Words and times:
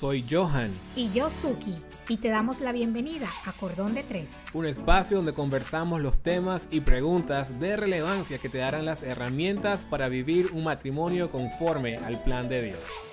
Soy 0.00 0.24
Johan. 0.30 0.70
Y 0.96 1.12
yo, 1.12 1.28
Suki. 1.28 1.76
Y 2.08 2.16
te 2.16 2.28
damos 2.28 2.62
la 2.62 2.72
bienvenida 2.72 3.28
a 3.44 3.52
Cordón 3.52 3.92
de 3.94 4.02
Tres. 4.02 4.30
Un 4.54 4.64
espacio 4.64 5.18
donde 5.18 5.34
conversamos 5.34 6.00
los 6.00 6.16
temas 6.16 6.68
y 6.70 6.80
preguntas 6.80 7.60
de 7.60 7.76
relevancia 7.76 8.38
que 8.38 8.48
te 8.48 8.56
darán 8.56 8.86
las 8.86 9.02
herramientas 9.02 9.84
para 9.84 10.08
vivir 10.08 10.52
un 10.54 10.64
matrimonio 10.64 11.30
conforme 11.30 11.98
al 11.98 12.18
plan 12.22 12.48
de 12.48 12.62
Dios. 12.62 13.09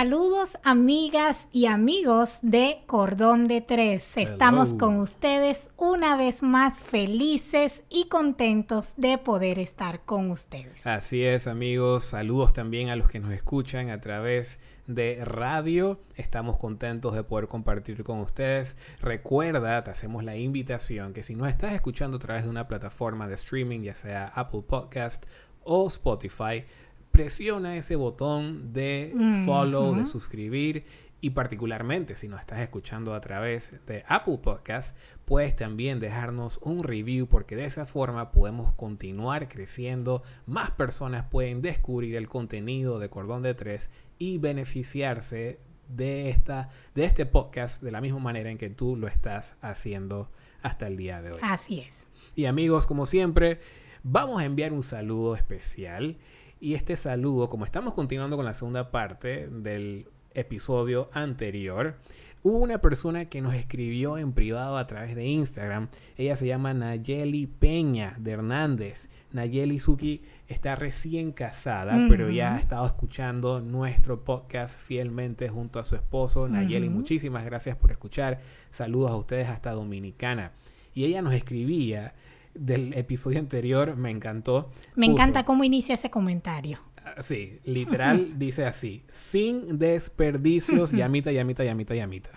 Saludos 0.00 0.56
amigas 0.64 1.50
y 1.52 1.66
amigos 1.66 2.38
de 2.40 2.84
Cordón 2.86 3.48
de 3.48 3.60
Tres. 3.60 4.16
Estamos 4.16 4.72
con 4.72 4.96
ustedes 4.96 5.68
una 5.76 6.16
vez 6.16 6.42
más 6.42 6.82
felices 6.82 7.84
y 7.90 8.08
contentos 8.08 8.94
de 8.96 9.18
poder 9.18 9.58
estar 9.58 10.00
con 10.06 10.30
ustedes. 10.30 10.86
Así 10.86 11.22
es 11.22 11.46
amigos, 11.46 12.06
saludos 12.06 12.54
también 12.54 12.88
a 12.88 12.96
los 12.96 13.10
que 13.10 13.20
nos 13.20 13.32
escuchan 13.32 13.90
a 13.90 14.00
través 14.00 14.58
de 14.86 15.22
radio. 15.22 16.00
Estamos 16.16 16.56
contentos 16.56 17.14
de 17.14 17.22
poder 17.22 17.48
compartir 17.48 18.02
con 18.02 18.20
ustedes. 18.20 18.78
Recuerda, 19.02 19.84
te 19.84 19.90
hacemos 19.90 20.24
la 20.24 20.34
invitación 20.34 21.12
que 21.12 21.22
si 21.22 21.34
no 21.34 21.44
estás 21.44 21.74
escuchando 21.74 22.16
a 22.16 22.20
través 22.20 22.44
de 22.44 22.48
una 22.48 22.68
plataforma 22.68 23.28
de 23.28 23.34
streaming, 23.34 23.80
ya 23.82 23.94
sea 23.94 24.32
Apple 24.34 24.62
Podcast 24.66 25.26
o 25.62 25.86
Spotify, 25.88 26.64
presiona 27.10 27.76
ese 27.76 27.96
botón 27.96 28.72
de 28.72 29.12
follow, 29.44 29.94
de 29.94 30.06
suscribir 30.06 30.84
y 31.20 31.30
particularmente 31.30 32.16
si 32.16 32.28
nos 32.28 32.40
estás 32.40 32.60
escuchando 32.60 33.14
a 33.14 33.20
través 33.20 33.74
de 33.86 34.04
Apple 34.08 34.38
Podcast, 34.38 34.96
puedes 35.26 35.54
también 35.54 36.00
dejarnos 36.00 36.58
un 36.62 36.82
review 36.82 37.26
porque 37.26 37.56
de 37.56 37.66
esa 37.66 37.84
forma 37.84 38.32
podemos 38.32 38.72
continuar 38.74 39.48
creciendo, 39.48 40.22
más 40.46 40.70
personas 40.70 41.26
pueden 41.26 41.60
descubrir 41.60 42.16
el 42.16 42.28
contenido 42.28 42.98
de 42.98 43.10
Cordón 43.10 43.42
de 43.42 43.54
Tres 43.54 43.90
y 44.18 44.38
beneficiarse 44.38 45.60
de, 45.88 46.30
esta, 46.30 46.70
de 46.94 47.04
este 47.04 47.26
podcast 47.26 47.82
de 47.82 47.90
la 47.92 48.00
misma 48.00 48.20
manera 48.20 48.50
en 48.50 48.58
que 48.58 48.70
tú 48.70 48.96
lo 48.96 49.08
estás 49.08 49.56
haciendo 49.60 50.30
hasta 50.62 50.86
el 50.86 50.96
día 50.96 51.20
de 51.20 51.32
hoy. 51.32 51.38
Así 51.42 51.80
es. 51.80 52.06
Y 52.34 52.46
amigos, 52.46 52.86
como 52.86 53.06
siempre, 53.06 53.60
vamos 54.02 54.40
a 54.40 54.44
enviar 54.44 54.72
un 54.72 54.82
saludo 54.82 55.34
especial. 55.34 56.16
Y 56.62 56.74
este 56.74 56.94
saludo, 56.98 57.48
como 57.48 57.64
estamos 57.64 57.94
continuando 57.94 58.36
con 58.36 58.44
la 58.44 58.52
segunda 58.52 58.90
parte 58.90 59.48
del 59.48 60.06
episodio 60.34 61.08
anterior, 61.14 61.96
hubo 62.42 62.58
una 62.58 62.82
persona 62.82 63.30
que 63.30 63.40
nos 63.40 63.54
escribió 63.54 64.18
en 64.18 64.34
privado 64.34 64.76
a 64.76 64.86
través 64.86 65.16
de 65.16 65.24
Instagram. 65.24 65.88
Ella 66.18 66.36
se 66.36 66.46
llama 66.46 66.74
Nayeli 66.74 67.46
Peña 67.46 68.14
de 68.18 68.32
Hernández. 68.32 69.08
Nayeli 69.32 69.80
Suki 69.80 70.20
está 70.48 70.76
recién 70.76 71.32
casada, 71.32 71.96
pero 72.10 72.28
ya 72.28 72.56
ha 72.56 72.60
estado 72.60 72.84
escuchando 72.84 73.62
nuestro 73.62 74.22
podcast 74.22 74.78
fielmente 74.82 75.48
junto 75.48 75.78
a 75.78 75.84
su 75.86 75.96
esposo. 75.96 76.46
Nayeli, 76.46 76.90
muchísimas 76.90 77.46
gracias 77.46 77.74
por 77.74 77.90
escuchar. 77.90 78.38
Saludos 78.70 79.12
a 79.12 79.16
ustedes 79.16 79.48
hasta 79.48 79.72
Dominicana. 79.72 80.52
Y 80.92 81.04
ella 81.04 81.22
nos 81.22 81.32
escribía 81.32 82.12
del 82.54 82.94
episodio 82.94 83.38
anterior 83.38 83.96
me 83.96 84.10
encantó. 84.10 84.70
Me 84.96 85.06
encanta 85.06 85.44
cómo 85.44 85.64
inicia 85.64 85.94
ese 85.94 86.10
comentario. 86.10 86.80
Ah, 87.04 87.22
sí, 87.22 87.60
literal 87.64 88.38
dice 88.38 88.66
así, 88.66 89.04
sin 89.08 89.78
desperdicios, 89.78 90.92
llamita, 90.92 91.32
llamita, 91.32 91.64
llamita, 91.64 91.94
llamita. 91.94 92.30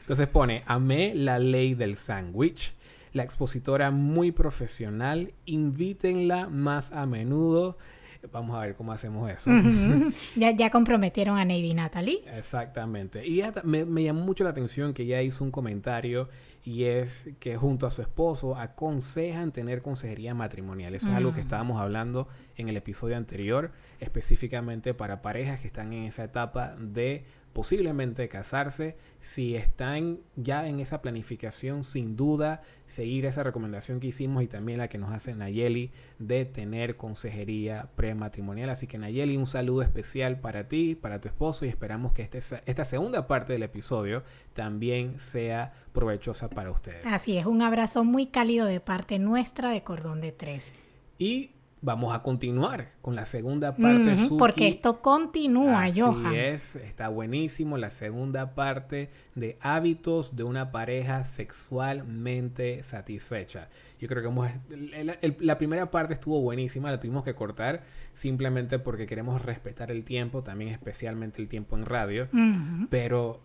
Entonces 0.00 0.26
pone, 0.26 0.62
amé 0.66 1.14
la 1.14 1.38
ley 1.38 1.74
del 1.74 1.96
sándwich, 1.96 2.74
la 3.12 3.22
expositora 3.22 3.90
muy 3.90 4.32
profesional, 4.32 5.32
invítenla 5.44 6.48
más 6.48 6.92
a 6.92 7.06
menudo. 7.06 7.76
Vamos 8.32 8.56
a 8.56 8.60
ver 8.60 8.74
cómo 8.74 8.90
hacemos 8.92 9.30
eso. 9.30 9.50
ya, 10.34 10.50
ya 10.50 10.70
comprometieron 10.70 11.38
a 11.38 11.44
Nady 11.44 11.72
Natalie. 11.74 12.24
Exactamente. 12.36 13.26
Y 13.26 13.42
me, 13.62 13.84
me 13.84 14.02
llamó 14.02 14.22
mucho 14.22 14.42
la 14.42 14.50
atención 14.50 14.92
que 14.92 15.04
ella 15.04 15.22
hizo 15.22 15.44
un 15.44 15.52
comentario 15.52 16.28
y 16.68 16.84
es 16.84 17.30
que 17.40 17.56
junto 17.56 17.86
a 17.86 17.90
su 17.90 18.02
esposo 18.02 18.54
aconsejan 18.54 19.52
tener 19.52 19.80
consejería 19.80 20.34
matrimonial. 20.34 20.94
Eso 20.94 21.08
es 21.08 21.14
algo 21.14 21.32
que 21.32 21.40
estábamos 21.40 21.80
hablando 21.80 22.28
en 22.56 22.68
el 22.68 22.76
episodio 22.76 23.16
anterior, 23.16 23.72
específicamente 24.00 24.92
para 24.92 25.22
parejas 25.22 25.60
que 25.60 25.68
están 25.68 25.94
en 25.94 26.04
esa 26.04 26.24
etapa 26.24 26.76
de 26.76 27.24
posiblemente 27.52 28.28
casarse, 28.28 28.96
si 29.20 29.56
están 29.56 30.20
ya 30.36 30.68
en 30.68 30.80
esa 30.80 31.02
planificación, 31.02 31.84
sin 31.84 32.16
duda, 32.16 32.62
seguir 32.86 33.26
esa 33.26 33.42
recomendación 33.42 34.00
que 34.00 34.08
hicimos 34.08 34.42
y 34.42 34.46
también 34.46 34.78
la 34.78 34.88
que 34.88 34.98
nos 34.98 35.12
hace 35.12 35.34
Nayeli 35.34 35.90
de 36.18 36.44
tener 36.44 36.96
consejería 36.96 37.90
prematrimonial. 37.96 38.70
Así 38.70 38.86
que 38.86 38.98
Nayeli, 38.98 39.36
un 39.36 39.46
saludo 39.46 39.82
especial 39.82 40.40
para 40.40 40.68
ti, 40.68 40.94
para 40.94 41.20
tu 41.20 41.28
esposo 41.28 41.66
y 41.66 41.68
esperamos 41.68 42.12
que 42.12 42.22
este, 42.22 42.38
esta 42.38 42.84
segunda 42.84 43.26
parte 43.26 43.52
del 43.52 43.62
episodio 43.62 44.22
también 44.54 45.18
sea 45.18 45.72
provechosa 45.92 46.48
para 46.48 46.70
ustedes. 46.70 47.04
Así 47.06 47.38
es, 47.38 47.46
un 47.46 47.62
abrazo 47.62 48.04
muy 48.04 48.26
cálido 48.26 48.66
de 48.66 48.80
parte 48.80 49.18
nuestra 49.18 49.70
de 49.70 49.82
Cordón 49.82 50.20
de 50.20 50.32
Tres. 50.32 50.72
Y 51.18 51.50
vamos 51.80 52.14
a 52.14 52.22
continuar 52.22 52.92
con 53.02 53.14
la 53.14 53.24
segunda 53.24 53.74
parte. 53.74 54.16
porque 54.38 54.68
esto 54.68 55.00
continúa, 55.00 55.84
Así 55.84 56.36
es, 56.36 56.76
está 56.76 57.08
buenísimo 57.08 57.78
la 57.78 57.90
segunda 57.90 58.54
parte 58.54 59.10
de 59.34 59.58
hábitos 59.60 60.36
de 60.36 60.44
una 60.44 60.72
pareja 60.72 61.24
sexualmente 61.24 62.82
satisfecha. 62.82 63.68
Yo 64.00 64.08
creo 64.08 64.22
que 64.22 65.36
la 65.40 65.58
primera 65.58 65.90
parte 65.90 66.14
estuvo 66.14 66.40
buenísima, 66.40 66.90
la 66.90 67.00
tuvimos 67.00 67.24
que 67.24 67.34
cortar 67.34 67.82
simplemente 68.12 68.78
porque 68.78 69.06
queremos 69.06 69.42
respetar 69.42 69.90
el 69.90 70.04
tiempo, 70.04 70.42
también 70.42 70.70
especialmente 70.70 71.40
el 71.40 71.48
tiempo 71.48 71.76
en 71.76 71.84
radio. 71.84 72.28
Pero 72.90 73.40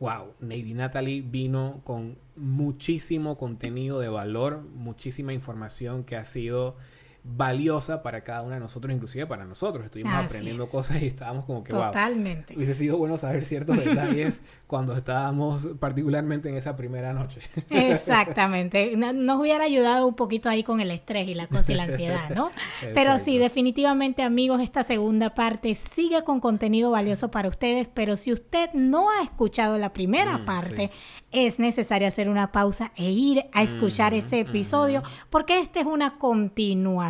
wow, 0.00 0.34
Nady 0.40 0.74
Natalie 0.74 1.22
vino 1.22 1.82
con 1.84 2.16
muchísimo 2.34 3.36
contenido 3.36 4.00
de 4.00 4.08
valor, 4.08 4.62
muchísima 4.74 5.34
información 5.34 6.04
que 6.04 6.16
ha 6.16 6.24
sido 6.24 6.76
valiosa 7.22 8.02
para 8.02 8.22
cada 8.24 8.42
una 8.42 8.54
de 8.54 8.60
nosotros, 8.60 8.94
inclusive 8.94 9.26
para 9.26 9.44
nosotros. 9.44 9.84
Estuvimos 9.84 10.14
aprendiendo 10.14 10.66
cosas 10.68 11.02
y 11.02 11.06
estábamos 11.06 11.44
como 11.44 11.62
que, 11.62 11.70
Totalmente. 11.70 12.56
hubiese 12.56 12.74
sido 12.74 12.96
bueno 12.96 13.18
saber 13.18 13.44
ciertos 13.44 13.84
detalles 13.84 14.40
cuando 14.66 14.94
estábamos 14.94 15.68
particularmente 15.78 16.48
en 16.48 16.56
esa 16.56 16.76
primera 16.76 17.12
noche. 17.12 17.40
Exactamente. 17.68 18.96
Nos 18.96 19.38
hubiera 19.38 19.64
ayudado 19.64 20.06
un 20.06 20.14
poquito 20.14 20.48
ahí 20.48 20.64
con 20.64 20.80
el 20.80 20.90
estrés 20.90 21.28
y 21.28 21.34
la, 21.34 21.48
y 21.68 21.74
la 21.74 21.82
ansiedad, 21.82 22.30
¿no? 22.30 22.50
pero 22.94 23.18
sí, 23.18 23.36
definitivamente 23.36 24.22
amigos, 24.22 24.60
esta 24.60 24.82
segunda 24.82 25.34
parte 25.34 25.74
sigue 25.74 26.22
con 26.24 26.40
contenido 26.40 26.90
valioso 26.90 27.30
para 27.30 27.48
ustedes, 27.48 27.88
pero 27.92 28.16
si 28.16 28.32
usted 28.32 28.70
no 28.72 29.10
ha 29.10 29.22
escuchado 29.22 29.76
la 29.76 29.92
primera 29.92 30.38
mm, 30.38 30.44
parte, 30.44 30.90
es 31.32 31.58
necesario 31.58 32.08
hacer 32.08 32.28
una 32.28 32.50
pausa 32.50 32.92
e 32.96 33.10
ir 33.10 33.44
a 33.52 33.62
escuchar 33.62 34.12
mm, 34.12 34.16
ese 34.16 34.40
episodio, 34.40 35.02
porque 35.28 35.60
esta 35.60 35.80
es 35.80 35.86
una 35.86 36.18
continuación 36.18 37.09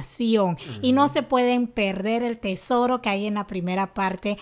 y 0.83 0.93
no 0.93 1.09
se 1.09 1.23
pueden 1.23 1.67
perder 1.67 2.23
el 2.23 2.39
tesoro 2.39 3.01
que 3.03 3.09
hay 3.09 3.27
en 3.27 3.35
la 3.35 3.47
primera 3.47 3.95
parte 3.95 4.39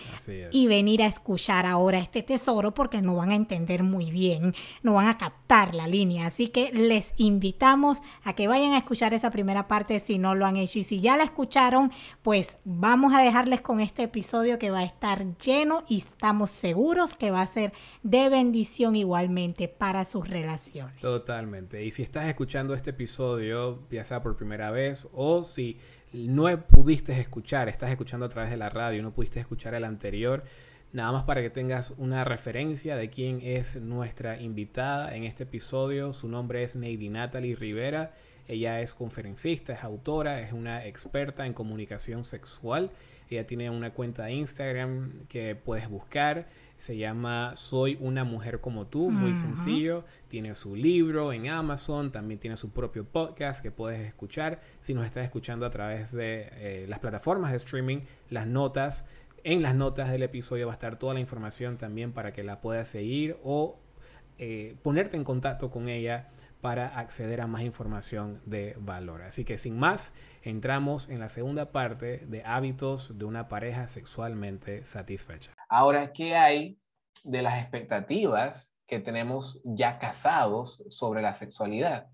y 0.52 0.66
venir 0.66 1.02
a 1.02 1.06
escuchar 1.06 1.66
ahora 1.66 1.98
este 1.98 2.22
tesoro 2.22 2.74
porque 2.74 3.00
no 3.00 3.16
van 3.16 3.30
a 3.30 3.34
entender 3.34 3.82
muy 3.82 4.10
bien, 4.10 4.54
no 4.82 4.94
van 4.94 5.08
a 5.08 5.18
captar 5.18 5.74
la 5.74 5.86
línea. 5.86 6.26
Así 6.26 6.48
que 6.48 6.70
les 6.72 7.12
invitamos 7.16 8.02
a 8.24 8.34
que 8.34 8.48
vayan 8.48 8.72
a 8.72 8.78
escuchar 8.78 9.14
esa 9.14 9.30
primera 9.30 9.68
parte 9.68 10.00
si 10.00 10.18
no 10.18 10.34
lo 10.34 10.46
han 10.46 10.56
hecho. 10.56 10.78
Y 10.78 10.84
si 10.84 11.00
ya 11.00 11.16
la 11.16 11.24
escucharon, 11.24 11.92
pues 12.22 12.58
vamos 12.64 13.14
a 13.14 13.20
dejarles 13.20 13.60
con 13.60 13.80
este 13.80 14.04
episodio 14.04 14.58
que 14.58 14.70
va 14.70 14.80
a 14.80 14.84
estar 14.84 15.36
lleno 15.38 15.84
y 15.88 15.98
estamos 15.98 16.50
seguros 16.50 17.14
que 17.14 17.30
va 17.30 17.42
a 17.42 17.46
ser 17.46 17.72
de 18.02 18.28
bendición 18.28 18.96
igualmente 18.96 19.68
para 19.68 20.04
sus 20.04 20.28
relaciones. 20.28 20.98
Totalmente. 21.00 21.84
Y 21.84 21.90
si 21.90 22.02
estás 22.02 22.26
escuchando 22.26 22.74
este 22.74 22.90
episodio, 22.90 23.86
ya 23.90 24.04
sea 24.04 24.22
por 24.22 24.36
primera 24.36 24.70
vez 24.70 25.08
o 25.12 25.44
si 25.48 25.78
no 26.12 26.44
pudiste 26.66 27.18
escuchar, 27.18 27.68
estás 27.68 27.90
escuchando 27.90 28.26
a 28.26 28.28
través 28.28 28.50
de 28.50 28.56
la 28.56 28.70
radio, 28.70 29.02
no 29.02 29.12
pudiste 29.12 29.40
escuchar 29.40 29.74
el 29.74 29.84
anterior, 29.84 30.44
Nada 30.90 31.12
más 31.12 31.24
para 31.24 31.42
que 31.42 31.50
tengas 31.50 31.92
una 31.98 32.24
referencia 32.24 32.96
de 32.96 33.10
quién 33.10 33.40
es 33.42 33.76
nuestra 33.76 34.40
invitada 34.40 35.14
en 35.14 35.24
este 35.24 35.42
episodio. 35.42 36.14
Su 36.14 36.28
nombre 36.28 36.62
es 36.62 36.76
Neidy 36.76 37.10
Natalie 37.10 37.54
Rivera. 37.54 38.14
Ella 38.48 38.80
es 38.80 38.94
conferencista, 38.94 39.74
es 39.74 39.84
autora, 39.84 40.40
es 40.40 40.52
una 40.52 40.86
experta 40.86 41.46
en 41.46 41.52
comunicación 41.52 42.24
sexual. 42.24 42.90
Ella 43.30 43.46
tiene 43.46 43.68
una 43.68 43.92
cuenta 43.92 44.24
de 44.24 44.32
Instagram 44.32 45.26
que 45.28 45.54
puedes 45.54 45.88
buscar. 45.88 46.48
Se 46.78 46.96
llama 46.96 47.52
Soy 47.56 47.98
una 48.00 48.24
mujer 48.24 48.60
como 48.60 48.86
tú, 48.86 49.10
muy 49.10 49.36
sencillo. 49.36 50.04
Tiene 50.28 50.54
su 50.54 50.74
libro 50.74 51.32
en 51.32 51.48
Amazon, 51.48 52.10
también 52.10 52.40
tiene 52.40 52.56
su 52.56 52.70
propio 52.70 53.04
podcast 53.04 53.62
que 53.62 53.70
puedes 53.70 54.00
escuchar. 54.00 54.60
Si 54.80 54.94
nos 54.94 55.04
estás 55.04 55.24
escuchando 55.24 55.66
a 55.66 55.70
través 55.70 56.12
de 56.12 56.48
eh, 56.52 56.86
las 56.88 57.00
plataformas 57.00 57.50
de 57.50 57.58
streaming, 57.58 58.00
las 58.30 58.46
notas 58.46 59.06
en 59.44 59.62
las 59.62 59.74
notas 59.74 60.10
del 60.10 60.22
episodio 60.22 60.66
va 60.66 60.72
a 60.72 60.76
estar 60.76 60.98
toda 60.98 61.14
la 61.14 61.20
información 61.20 61.78
también 61.78 62.12
para 62.12 62.32
que 62.32 62.42
la 62.42 62.60
puedas 62.60 62.88
seguir 62.88 63.36
o 63.42 63.78
eh, 64.38 64.76
ponerte 64.82 65.16
en 65.16 65.24
contacto 65.24 65.70
con 65.70 65.88
ella 65.88 66.28
para 66.60 66.98
acceder 66.98 67.40
a 67.40 67.46
más 67.46 67.62
información 67.62 68.40
de 68.44 68.74
valor. 68.78 69.22
Así 69.22 69.44
que 69.44 69.58
sin 69.58 69.78
más, 69.78 70.14
entramos 70.42 71.08
en 71.08 71.20
la 71.20 71.28
segunda 71.28 71.72
parte 71.72 72.18
de 72.26 72.42
hábitos 72.44 73.18
de 73.18 73.24
una 73.24 73.48
pareja 73.48 73.88
sexualmente 73.88 74.84
satisfecha. 74.84 75.52
Ahora, 75.68 76.12
¿qué 76.12 76.36
hay 76.36 76.78
de 77.24 77.42
las 77.42 77.60
expectativas 77.60 78.74
que 78.86 78.98
tenemos 78.98 79.60
ya 79.64 79.98
casados 79.98 80.84
sobre 80.88 81.22
la 81.22 81.34
sexualidad? 81.34 82.06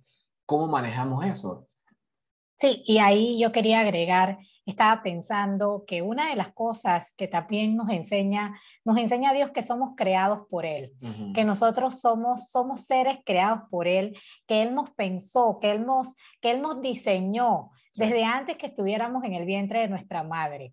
¿Cómo 0.46 0.66
manejamos 0.66 1.24
eso? 1.24 1.68
Sí, 2.56 2.82
y 2.86 2.98
ahí 2.98 3.40
yo 3.40 3.52
quería 3.52 3.80
agregar, 3.80 4.38
estaba 4.66 5.02
pensando 5.02 5.84
que 5.86 6.02
una 6.02 6.30
de 6.30 6.36
las 6.36 6.52
cosas 6.52 7.14
que 7.16 7.28
también 7.28 7.76
nos 7.76 7.90
enseña, 7.90 8.58
nos 8.84 8.96
enseña 8.96 9.30
a 9.30 9.34
Dios 9.34 9.50
que 9.50 9.62
somos 9.62 9.94
creados 9.96 10.46
por 10.48 10.64
Él, 10.64 10.92
que 11.34 11.44
nosotros 11.44 12.00
somos, 12.00 12.50
somos 12.50 12.86
seres 12.86 13.18
creados 13.24 13.60
por 13.70 13.86
Él, 13.86 14.16
que 14.46 14.62
Él 14.62 14.74
nos 14.74 14.90
pensó, 14.90 15.58
que 15.60 15.70
Él 15.70 15.84
nos, 15.84 16.14
que 16.40 16.52
Él 16.52 16.62
nos 16.62 16.80
diseñó 16.80 17.70
desde 17.94 18.24
antes 18.24 18.56
que 18.56 18.66
estuviéramos 18.66 19.22
en 19.24 19.34
el 19.34 19.44
vientre 19.44 19.80
de 19.80 19.88
nuestra 19.88 20.22
madre. 20.22 20.72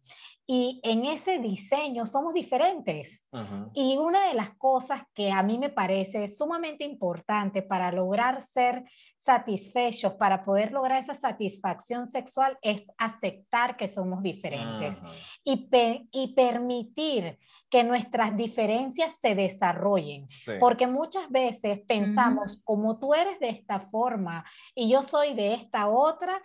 Y 0.53 0.81
en 0.83 1.05
ese 1.05 1.39
diseño 1.39 2.05
somos 2.05 2.33
diferentes. 2.33 3.25
Y 3.73 3.95
una 3.95 4.27
de 4.27 4.33
las 4.33 4.49
cosas 4.57 5.01
que 5.13 5.31
a 5.31 5.41
mí 5.43 5.57
me 5.57 5.69
parece 5.69 6.27
sumamente 6.27 6.83
importante 6.83 7.61
para 7.61 7.89
lograr 7.89 8.41
ser 8.41 8.83
satisfechos, 9.17 10.15
para 10.15 10.43
poder 10.43 10.73
lograr 10.73 10.99
esa 10.99 11.15
satisfacción 11.15 12.05
sexual, 12.05 12.57
es 12.61 12.91
aceptar 12.97 13.77
que 13.77 13.87
somos 13.87 14.21
diferentes 14.23 15.01
y, 15.45 15.69
y 16.11 16.33
permitir 16.33 17.39
que 17.69 17.85
nuestras 17.85 18.35
diferencias 18.35 19.21
se 19.21 19.35
desarrollen. 19.35 20.27
Porque 20.59 20.85
muchas 20.85 21.29
veces 21.29 21.79
pensamos, 21.87 22.59
como 22.65 22.99
tú 22.99 23.13
eres 23.13 23.39
de 23.39 23.51
esta 23.51 23.79
forma 23.79 24.43
y 24.75 24.91
yo 24.91 25.01
soy 25.01 25.33
de 25.33 25.53
esta 25.53 25.87
otra, 25.87 26.41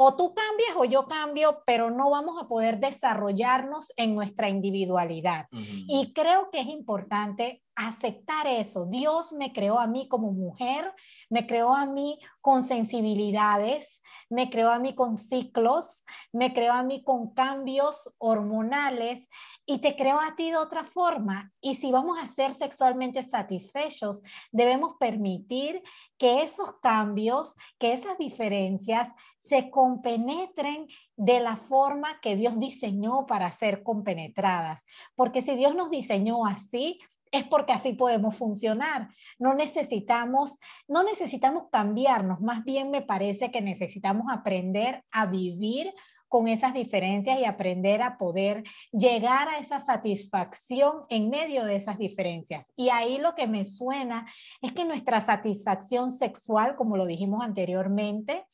o 0.00 0.14
tú 0.14 0.32
cambias 0.32 0.76
o 0.76 0.84
yo 0.84 1.08
cambio, 1.08 1.60
pero 1.66 1.90
no 1.90 2.08
vamos 2.08 2.40
a 2.40 2.46
poder 2.46 2.78
desarrollarnos 2.78 3.92
en 3.96 4.14
nuestra 4.14 4.48
individualidad. 4.48 5.48
Y 5.50 6.12
creo 6.12 6.52
que 6.52 6.60
es 6.60 6.68
importante 6.68 7.64
aceptar 7.74 8.46
eso. 8.46 8.86
Dios 8.86 9.32
me 9.32 9.52
creó 9.52 9.76
a 9.76 9.88
mí 9.88 10.06
como 10.08 10.30
mujer, 10.30 10.94
me 11.28 11.48
creó 11.48 11.74
a 11.74 11.84
mí 11.84 12.20
con 12.40 12.62
sensibilidades, 12.62 14.00
me 14.30 14.50
creó 14.50 14.70
a 14.70 14.78
mí 14.78 14.94
con 14.94 15.16
ciclos, 15.16 16.04
me 16.32 16.52
creó 16.52 16.74
a 16.74 16.82
mí 16.82 17.02
con 17.02 17.34
cambios 17.34 18.12
hormonales 18.18 19.28
y 19.66 19.78
te 19.78 19.96
creó 19.96 20.20
a 20.20 20.36
ti 20.36 20.50
de 20.50 20.56
otra 20.56 20.84
forma. 20.84 21.52
Y 21.60 21.76
si 21.76 21.90
vamos 21.90 22.18
a 22.18 22.26
ser 22.26 22.52
sexualmente 22.54 23.22
satisfechos, 23.22 24.22
debemos 24.52 24.96
permitir 25.00 25.82
que 26.18 26.42
esos 26.42 26.78
cambios, 26.80 27.54
que 27.78 27.92
esas 27.92 28.18
diferencias 28.18 29.12
se 29.48 29.70
compenetren 29.70 30.86
de 31.16 31.40
la 31.40 31.56
forma 31.56 32.20
que 32.20 32.36
Dios 32.36 32.58
diseñó 32.58 33.26
para 33.26 33.50
ser 33.52 33.82
compenetradas. 33.82 34.84
Porque 35.14 35.42
si 35.42 35.56
Dios 35.56 35.74
nos 35.74 35.90
diseñó 35.90 36.46
así, 36.46 37.00
es 37.30 37.44
porque 37.44 37.72
así 37.72 37.92
podemos 37.92 38.36
funcionar. 38.36 39.10
No 39.38 39.54
necesitamos, 39.54 40.58
no 40.86 41.02
necesitamos 41.02 41.64
cambiarnos, 41.70 42.40
más 42.40 42.64
bien 42.64 42.90
me 42.90 43.02
parece 43.02 43.50
que 43.50 43.60
necesitamos 43.60 44.26
aprender 44.30 45.04
a 45.10 45.26
vivir 45.26 45.92
con 46.28 46.46
esas 46.46 46.74
diferencias 46.74 47.38
y 47.38 47.46
aprender 47.46 48.02
a 48.02 48.18
poder 48.18 48.62
llegar 48.92 49.48
a 49.48 49.58
esa 49.58 49.80
satisfacción 49.80 51.04
en 51.08 51.30
medio 51.30 51.64
de 51.64 51.76
esas 51.76 51.98
diferencias. 51.98 52.70
Y 52.76 52.90
ahí 52.90 53.18
lo 53.18 53.34
que 53.34 53.46
me 53.46 53.64
suena 53.64 54.26
es 54.60 54.72
que 54.72 54.84
nuestra 54.84 55.20
satisfacción 55.20 56.10
sexual, 56.10 56.76
como 56.76 56.96
lo 56.96 57.06
dijimos 57.06 57.42
anteriormente, 57.42 58.44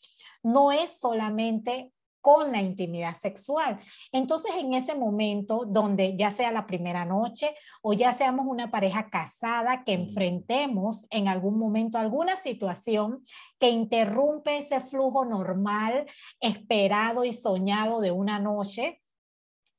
no 0.45 0.71
es 0.71 0.99
solamente 1.01 1.91
con 2.25 2.53
la 2.53 2.63
intimidad 2.63 3.15
sexual. 3.17 3.79
Entonces, 4.11 4.53
en 4.57 4.73
ese 4.73 4.95
momento 4.95 5.67
donde 5.67 6.17
ya 6.17 6.31
sea 6.31 6.53
la 6.53 6.67
primera 6.67 7.05
noche 7.05 7.55
o 7.83 7.93
ya 7.93 8.15
seamos 8.15 8.47
una 8.49 8.71
pareja 8.71 9.11
casada 9.11 9.85
que 9.85 9.93
enfrentemos 9.93 11.05
en 11.11 11.29
algún 11.29 11.59
momento 11.59 11.99
alguna 11.99 12.39
situación 12.39 13.23
que 13.59 13.69
interrumpe 13.69 14.57
ese 14.57 14.81
flujo 14.81 15.27
normal, 15.27 16.07
esperado 16.41 17.27
y 17.27 17.35
soñado 17.35 18.01
de 18.01 18.11
una 18.11 18.39
noche, 18.39 19.03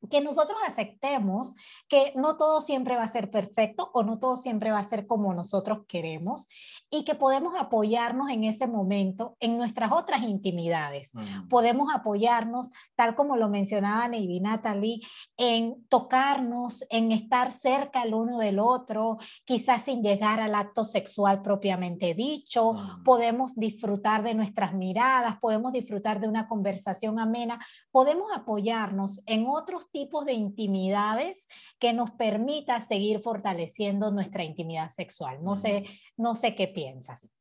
que 0.07 0.21
nosotros 0.21 0.59
aceptemos 0.67 1.55
que 1.87 2.13
no 2.15 2.37
todo 2.37 2.61
siempre 2.61 2.95
va 2.95 3.03
a 3.03 3.07
ser 3.07 3.29
perfecto 3.29 3.91
o 3.93 4.03
no 4.03 4.17
todo 4.17 4.37
siempre 4.37 4.71
va 4.71 4.79
a 4.79 4.83
ser 4.83 5.05
como 5.05 5.33
nosotros 5.33 5.85
queremos 5.87 6.47
y 6.89 7.03
que 7.03 7.15
podemos 7.15 7.53
apoyarnos 7.59 8.29
en 8.29 8.43
ese 8.43 8.67
momento 8.67 9.35
en 9.39 9.57
nuestras 9.57 9.91
otras 9.91 10.23
intimidades. 10.23 11.11
Podemos 11.49 11.93
apoyarnos, 11.93 12.71
tal 12.95 13.15
como 13.15 13.35
lo 13.35 13.49
mencionaba 13.49 14.07
Neidy 14.07 14.39
Natalie, 14.39 15.01
en 15.37 15.85
tocarnos, 15.87 16.85
en 16.89 17.11
estar 17.11 17.51
cerca 17.51 18.03
el 18.03 18.13
uno 18.13 18.39
del 18.39 18.59
otro, 18.59 19.17
quizás 19.43 19.83
sin 19.83 20.01
llegar 20.01 20.39
al 20.39 20.55
acto 20.55 20.83
sexual 20.83 21.41
propiamente 21.41 22.13
dicho. 22.13 22.73
Podemos 23.03 23.55
disfrutar 23.55 24.23
de 24.23 24.33
nuestras 24.33 24.73
miradas, 24.73 25.37
podemos 25.39 25.71
disfrutar 25.71 26.19
de 26.19 26.27
una 26.27 26.47
conversación 26.47 27.19
amena, 27.19 27.59
podemos 27.91 28.29
apoyarnos 28.35 29.21
en 29.25 29.45
otros 29.47 29.89
tipos 29.91 30.25
de 30.25 30.33
intimidades 30.33 31.47
que 31.79 31.93
nos 31.93 32.11
permita 32.11 32.79
seguir 32.79 33.19
fortaleciendo 33.19 34.11
nuestra 34.11 34.43
intimidad 34.43 34.89
sexual. 34.89 35.43
No 35.43 35.57
sé, 35.57 35.85
no 36.17 36.35
sé 36.35 36.55
qué 36.55 36.67
piensas. 36.67 37.33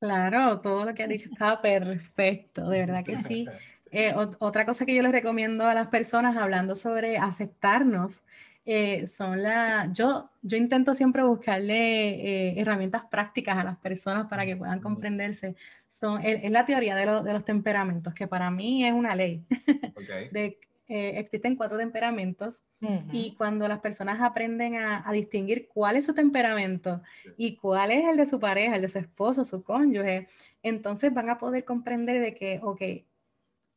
Claro, 0.00 0.60
todo 0.60 0.84
lo 0.84 0.94
que 0.94 1.04
ha 1.04 1.06
dicho 1.06 1.28
estaba 1.30 1.60
perfecto, 1.62 2.68
de 2.68 2.80
verdad 2.80 3.04
que 3.04 3.16
sí. 3.16 3.46
Eh, 3.90 4.14
otra 4.38 4.64
cosa 4.64 4.86
que 4.86 4.94
yo 4.94 5.02
les 5.02 5.12
recomiendo 5.12 5.66
a 5.66 5.74
las 5.74 5.88
personas 5.88 6.36
hablando 6.36 6.74
sobre 6.74 7.18
aceptarnos 7.18 8.24
eh, 8.64 9.08
son 9.08 9.42
la, 9.42 9.90
yo, 9.92 10.30
yo 10.40 10.56
intento 10.56 10.94
siempre 10.94 11.24
buscarle 11.24 11.74
eh, 11.74 12.60
herramientas 12.60 13.02
prácticas 13.10 13.58
a 13.58 13.64
las 13.64 13.76
personas 13.78 14.28
para 14.28 14.46
que 14.46 14.56
puedan 14.56 14.80
comprenderse. 14.80 15.56
Son, 15.88 16.24
es, 16.24 16.48
la 16.50 16.64
teoría 16.64 16.94
de, 16.94 17.22
de, 17.22 17.32
los 17.32 17.44
temperamentos, 17.44 18.14
que 18.14 18.28
para 18.28 18.50
mí 18.50 18.86
es 18.86 18.94
una 18.94 19.16
ley. 19.16 19.44
de, 20.30 20.58
eh, 20.88 21.18
existen 21.18 21.56
cuatro 21.56 21.78
temperamentos 21.78 22.64
y 23.12 23.34
cuando 23.36 23.68
las 23.68 23.80
personas 23.80 24.20
aprenden 24.20 24.74
a, 24.74 25.08
a, 25.08 25.12
distinguir 25.12 25.68
cuál 25.68 25.96
es 25.96 26.04
su 26.04 26.12
temperamento 26.12 27.00
y 27.36 27.56
cuál 27.56 27.92
es 27.92 28.04
el 28.04 28.16
de 28.16 28.26
su 28.26 28.40
pareja, 28.40 28.76
el 28.76 28.82
de 28.82 28.88
su 28.88 28.98
esposo, 28.98 29.44
su 29.44 29.62
cónyuge, 29.62 30.26
entonces 30.62 31.14
van 31.14 31.30
a 31.30 31.38
poder 31.38 31.64
comprender 31.64 32.20
de 32.20 32.34
que, 32.34 32.60
ok, 32.62 32.82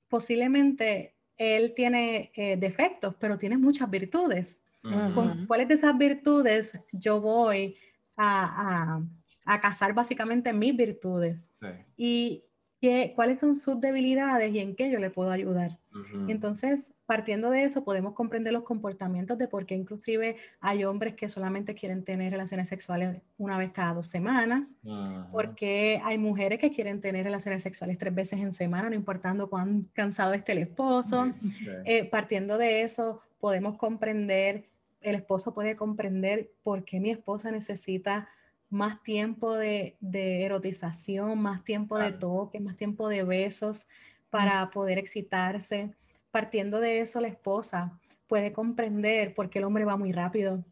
posiblemente 0.07 1.15
él 1.37 1.73
tiene 1.75 2.31
defectos, 2.57 3.15
pero 3.19 3.37
tiene 3.37 3.57
muchas 3.57 3.89
virtudes. 3.89 4.61
¿Con 5.13 5.47
cuáles 5.47 5.67
de 5.67 5.75
esas 5.75 5.97
virtudes 5.97 6.79
yo 6.91 7.19
voy 7.19 7.75
a, 8.15 8.97
a, 8.97 9.03
a 9.45 9.61
cazar 9.61 9.93
básicamente 9.93 10.53
mis 10.53 10.75
virtudes? 10.75 11.51
Y 11.97 12.43
qué, 12.81 13.13
cuáles 13.15 13.39
son 13.39 13.55
sus 13.55 13.79
debilidades 13.79 14.53
y 14.53 14.59
en 14.59 14.75
qué 14.75 14.91
yo 14.91 14.99
le 14.99 15.09
puedo 15.09 15.31
ayudar. 15.31 15.77
Entonces, 16.27 16.93
partiendo 17.05 17.49
de 17.49 17.63
eso, 17.63 17.85
podemos 17.85 18.13
comprender 18.13 18.51
los 18.51 18.63
comportamientos 18.63 19.37
de 19.37 19.47
por 19.47 19.65
qué 19.65 19.75
inclusive 19.75 20.35
hay 20.59 20.83
hombres 20.83 21.15
que 21.15 21.29
solamente 21.29 21.73
quieren 21.73 22.03
tener 22.03 22.33
relaciones 22.33 22.67
sexuales 22.67 23.21
una 23.37 23.57
vez 23.57 23.71
cada 23.71 23.93
dos 23.93 24.07
semanas, 24.07 24.75
porque 25.31 26.01
hay 26.03 26.17
mujeres 26.17 26.59
que 26.59 26.71
quieren 26.71 26.99
tener 26.99 27.23
relaciones 27.23 27.63
sexuales 27.63 27.97
tres 27.97 28.13
veces 28.13 28.39
en 28.39 28.53
semana, 28.53 28.89
no 28.89 28.95
importando 28.95 29.49
cuán 29.49 29.87
cansado 29.93 30.33
esté 30.33 30.51
el 30.51 30.59
esposo. 30.59 31.31
Eh, 31.85 32.03
partiendo 32.05 32.57
de 32.57 32.81
eso, 32.81 33.21
podemos 33.39 33.77
comprender 33.77 34.65
el 35.05 35.15
esposo 35.15 35.53
puede 35.53 35.75
comprender 35.75 36.51
por 36.63 36.83
qué 36.83 36.99
mi 36.99 37.11
esposa 37.11 37.51
necesita 37.51 38.27
más 38.75 39.01
tiempo 39.03 39.55
de, 39.55 39.95
erotización, 40.11 41.41
más 41.41 41.63
tiempo 41.63 41.97
de 41.97 42.11
toque, 42.11 42.59
más 42.59 42.75
tiempo 42.75 43.07
de 43.07 43.23
besos 43.23 43.87
para 44.29 44.69
poder 44.69 44.97
excitarse. 44.97 45.91
Partiendo 46.29 46.81
de 46.81 46.99
eso, 46.99 47.21
la 47.21 47.29
esposa 47.29 47.97
puede 48.27 48.51
comprender 48.51 49.33
por 49.33 49.49
qué 49.49 49.59
el 49.59 49.65
hombre 49.65 49.85
va 49.85 49.95
muy 49.95 50.11
rápido 50.11 50.63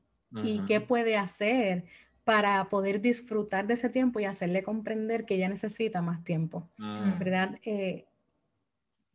y 0.43 0.65
qué 0.65 0.81
puede 0.81 1.15
hacer 1.15 1.85
para 2.23 2.67
poder 2.69 2.99
disfrutar 2.99 3.67
de 3.67 3.75
ese 3.75 3.89
tiempo 3.89 4.19
y 4.19 4.25
hacerle 4.25 4.63
comprender 4.63 5.25
que 5.25 5.35
ella 5.35 5.47
necesita 5.47 6.01
más 6.01 6.23
tiempo. 6.23 6.67
Mm. 6.77 7.19
¿Verdad? 7.19 7.59
Eh, 7.63 8.05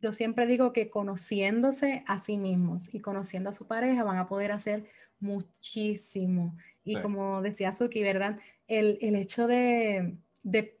yo 0.01 0.13
siempre 0.13 0.47
digo 0.47 0.73
que 0.73 0.89
conociéndose 0.89 2.03
a 2.07 2.17
sí 2.17 2.37
mismos 2.37 2.91
y 2.93 3.01
conociendo 3.01 3.49
a 3.49 3.53
su 3.53 3.67
pareja 3.67 4.03
van 4.03 4.17
a 4.17 4.27
poder 4.27 4.51
hacer 4.51 4.85
muchísimo. 5.19 6.55
Y 6.83 6.99
como 7.01 7.41
decía 7.41 7.71
Suki, 7.71 8.01
¿verdad? 8.01 8.39
El, 8.69 8.97
el 9.01 9.15
hecho 9.17 9.47
de, 9.47 10.15
de, 10.43 10.79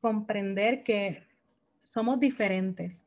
comprender 0.00 0.84
que 0.84 1.22
somos 1.82 2.20
diferentes, 2.20 3.04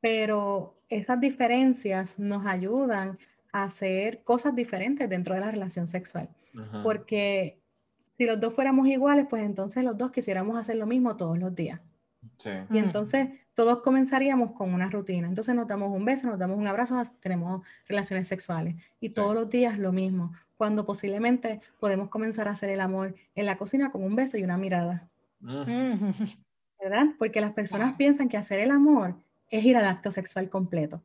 pero 0.00 0.76
esas 0.88 1.20
diferencias 1.20 2.18
nos 2.18 2.46
ayudan 2.46 3.18
a 3.52 3.64
hacer 3.64 4.22
cosas 4.24 4.54
diferentes 4.54 5.08
dentro 5.08 5.34
de 5.34 5.40
la 5.40 5.50
relación 5.50 5.86
sexual. 5.86 6.28
Porque 6.82 7.60
Si 8.18 8.24
los 8.24 8.40
dos 8.40 8.54
fuéramos 8.54 8.88
iguales, 8.88 9.26
pues 9.28 9.42
entonces 9.44 9.84
los 9.84 9.96
dos 9.96 10.10
quisiéramos 10.10 10.56
hacer 10.56 10.76
lo 10.76 10.86
mismo 10.86 11.16
todos 11.16 11.38
los 11.38 11.54
días. 11.54 11.80
Y 12.70 12.78
entonces 12.78 13.28
todos 13.54 13.82
comenzaríamos 13.82 14.52
con 14.52 14.72
una 14.74 14.88
rutina. 14.90 15.28
Entonces 15.28 15.54
nos 15.54 15.66
damos 15.66 15.90
un 15.90 16.04
beso, 16.04 16.28
nos 16.28 16.38
damos 16.38 16.58
un 16.58 16.66
abrazo, 16.66 17.00
tenemos 17.20 17.62
relaciones 17.86 18.26
sexuales. 18.26 18.74
Y 19.00 19.10
todos 19.10 19.34
los 19.34 19.50
días 19.50 19.78
lo 19.78 19.92
mismo, 19.92 20.32
cuando 20.56 20.86
posiblemente 20.86 21.60
podemos 21.78 22.08
comenzar 22.08 22.48
a 22.48 22.52
hacer 22.52 22.70
el 22.70 22.80
amor 22.80 23.14
en 23.34 23.46
la 23.46 23.58
cocina 23.58 23.90
con 23.90 24.02
un 24.02 24.16
beso 24.16 24.36
y 24.36 24.44
una 24.44 24.56
mirada. 24.56 25.08
¿Verdad? 25.40 27.06
Porque 27.18 27.40
las 27.40 27.52
personas 27.52 27.96
piensan 27.96 28.28
que 28.28 28.36
hacer 28.36 28.60
el 28.60 28.70
amor 28.70 29.16
es 29.50 29.64
ir 29.64 29.76
al 29.76 29.84
acto 29.84 30.10
sexual 30.10 30.48
completo. 30.48 31.02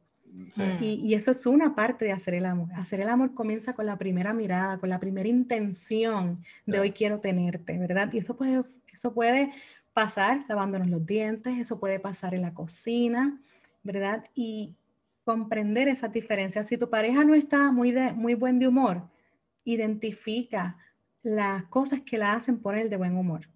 Y, 0.80 1.14
eso 1.14 1.32
es 1.32 1.46
una 1.46 1.76
parte 1.76 2.06
de 2.06 2.14
hacer 2.14 2.36
el 2.36 2.46
amor. 2.46 2.70
Hacer 2.74 3.02
el 3.02 3.10
amor 3.10 3.34
comienza 3.34 3.74
con 3.74 3.86
la 3.86 3.98
primera 3.98 4.34
mirada, 4.34 4.78
con 4.78 4.90
la 4.90 5.00
primera 5.00 5.28
intención 5.28 6.42
de 6.66 6.80
hoy 6.80 6.92
quiero 6.92 7.20
tenerte, 7.20 7.78
¿verdad? 7.78 8.12
Y 8.14 8.20
eso 8.20 8.36
puede, 8.38 8.64
eso 8.94 9.14
puede 9.14 9.52
pasar 9.94 10.46
lavándonos 10.48 10.90
los 10.90 11.06
dientes, 11.06 11.60
eso 11.60 11.80
puede 11.80 12.00
pasar 12.00 12.34
en 12.34 12.44
la 12.44 12.54
cocina, 12.54 13.40
¿verdad? 13.84 14.24
Y 14.34 14.74
comprender 15.26 15.90
esas 15.90 16.14
diferencias. 16.14 16.68
Si 16.68 16.78
tu 16.78 16.90
pareja 16.90 17.26
no 17.26 17.36
está 17.36 17.72
muy, 17.72 17.92
de, 17.92 18.14
muy 18.14 18.34
buen 18.34 18.58
de 18.60 18.68
humor, 18.70 19.04
identifica 19.64 20.78
las 21.24 21.66
cosas 21.66 22.02
que 22.02 22.18
la 22.18 22.34
hacen 22.34 22.60
poner 22.60 22.90
de 22.90 22.98
buen 22.98 23.16
humor. 23.16 23.48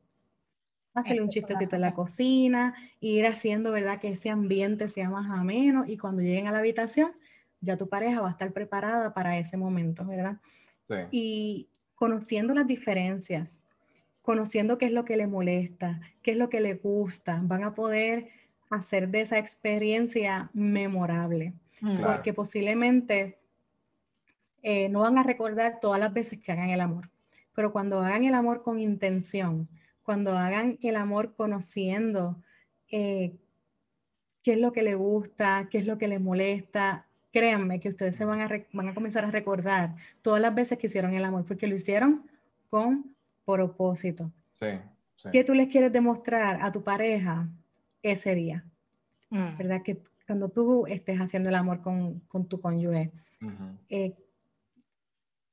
Hacerle 0.93 1.23
un 1.23 1.29
chistecito 1.29 1.75
en 1.75 1.81
la 1.81 1.93
cocina, 1.93 2.73
ir 3.01 3.27
haciendo, 3.27 3.71
¿verdad? 3.71 3.99
Que 3.99 4.09
ese 4.09 4.29
ambiente 4.29 4.87
sea 4.87 5.09
más 5.09 5.29
ameno 5.29 5.83
y 5.85 5.97
cuando 5.97 6.21
lleguen 6.21 6.47
a 6.47 6.51
la 6.51 6.59
habitación, 6.59 7.11
ya 7.59 7.75
tu 7.75 7.89
pareja 7.89 8.21
va 8.21 8.27
a 8.29 8.31
estar 8.31 8.53
preparada 8.53 9.13
para 9.13 9.37
ese 9.37 9.57
momento, 9.57 10.05
¿verdad? 10.05 10.37
Sí. 10.87 10.95
Y 11.11 11.67
conociendo 11.95 12.53
las 12.53 12.67
diferencias, 12.67 13.61
conociendo 14.21 14.77
qué 14.77 14.85
es 14.85 14.91
lo 14.91 15.03
que 15.03 15.17
le 15.17 15.27
molesta, 15.27 15.99
qué 16.21 16.31
es 16.31 16.37
lo 16.37 16.49
que 16.49 16.61
le 16.61 16.75
gusta, 16.75 17.41
van 17.43 17.63
a 17.63 17.73
poder 17.73 18.29
hacer 18.69 19.09
de 19.09 19.21
esa 19.21 19.37
experiencia 19.37 20.49
memorable. 20.53 21.53
Porque 22.03 22.33
posiblemente 22.33 23.37
eh, 24.67 24.89
no 24.89 25.01
van 25.01 25.19
a 25.19 25.21
recordar 25.21 25.79
todas 25.79 25.99
las 25.99 26.11
veces 26.11 26.39
que 26.39 26.51
hagan 26.51 26.71
el 26.71 26.81
amor, 26.81 27.11
pero 27.53 27.71
cuando 27.71 28.01
hagan 28.01 28.23
el 28.23 28.33
amor 28.33 28.63
con 28.63 28.79
intención, 28.79 29.69
cuando 30.01 30.35
hagan 30.35 30.79
el 30.81 30.95
amor 30.95 31.35
conociendo 31.35 32.41
eh, 32.89 33.35
qué 34.41 34.53
es 34.53 34.59
lo 34.59 34.71
que 34.71 34.81
le 34.81 34.95
gusta, 34.95 35.67
qué 35.69 35.77
es 35.77 35.85
lo 35.85 35.99
que 35.99 36.07
le 36.07 36.17
molesta, 36.17 37.05
créanme 37.31 37.79
que 37.79 37.89
ustedes 37.89 38.15
se 38.15 38.25
van 38.25 38.41
a, 38.41 38.49
van 38.73 38.87
a 38.87 38.95
comenzar 38.95 39.23
a 39.23 39.29
recordar 39.29 39.93
todas 40.23 40.41
las 40.41 40.55
veces 40.55 40.79
que 40.79 40.87
hicieron 40.87 41.13
el 41.13 41.25
amor, 41.25 41.45
porque 41.45 41.67
lo 41.67 41.75
hicieron 41.75 42.25
con 42.67 43.15
propósito. 43.45 44.31
Sí, 44.53 44.65
¿Qué 45.31 45.43
tú 45.43 45.53
les 45.53 45.67
quieres 45.67 45.91
demostrar 45.91 46.63
a 46.63 46.71
tu 46.71 46.83
pareja 46.83 47.47
ese 48.01 48.33
día? 48.33 48.65
Mm. 49.29 49.57
¿Verdad? 49.59 49.83
Que 49.83 50.01
cuando 50.25 50.49
tú 50.49 50.87
estés 50.87 51.19
haciendo 51.19 51.49
el 51.49 51.55
amor 51.55 51.83
con, 51.83 52.47
tu 52.47 52.59
cónyuge, 52.59 53.11
eh, 53.89 54.15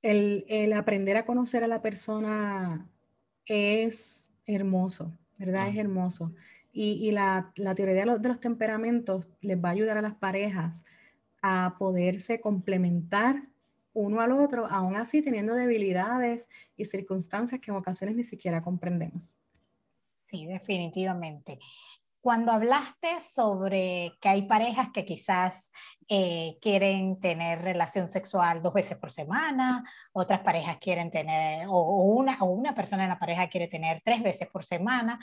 el, 0.03 0.73
aprender 0.73 1.17
a 1.17 1.25
conocer 1.25 1.65
a 1.65 1.69
la 1.69 1.81
persona 1.81 2.89
es 3.47 4.31
hermoso, 4.47 5.17
¿verdad? 5.39 5.69
Es 5.69 5.77
hermoso. 5.77 6.33
Y, 6.73 7.11
la, 7.13 7.53
teoría 7.77 7.95
de 7.95 8.07
los, 8.07 8.23
de 8.23 8.29
los, 8.29 8.41
temperamentos 8.41 9.29
les 9.41 9.63
va 9.63 9.69
a 9.69 9.73
ayudar 9.73 9.99
a 9.99 10.03
las 10.03 10.15
parejas 10.15 10.85
a 11.43 11.77
poderse 11.79 12.41
complementar 12.41 13.49
uno 13.95 14.21
al 14.21 14.33
otro, 14.33 14.67
aún 14.67 14.97
así 14.97 15.21
teniendo 15.21 15.55
debilidades 15.55 16.49
y 16.77 16.87
circunstancias 16.87 17.61
que 17.61 17.71
en 17.71 17.77
ocasiones 17.77 18.17
ni 18.17 18.25
siquiera 18.25 18.63
comprendemos. 18.63 19.35
Sí, 20.17 20.47
definitivamente. 20.47 21.59
Cuando 22.23 22.53
hablaste 22.53 23.21
sobre 23.21 24.17
que 24.21 24.29
hay 24.29 24.43
parejas 24.43 24.91
que 24.95 25.05
quizás 25.05 25.73
eh, 26.09 26.57
quieren 26.63 27.19
tener 27.19 27.63
relación 27.63 28.07
sexual 28.07 28.63
dos 28.63 28.73
veces 28.73 28.97
por 28.97 29.11
semana, 29.11 29.83
otras 30.13 30.39
parejas 30.39 30.77
quieren 30.77 31.11
tener, 31.11 31.67
o, 31.69 31.81
una, 32.05 32.39
o 32.41 32.47
una 32.47 32.77
persona 32.77 33.03
en 33.03 33.09
la 33.09 33.19
pareja 33.19 33.49
quiere 33.49 33.67
tener 33.67 34.03
tres 34.05 34.23
veces 34.23 34.49
por 34.49 34.63
semana, 34.63 35.19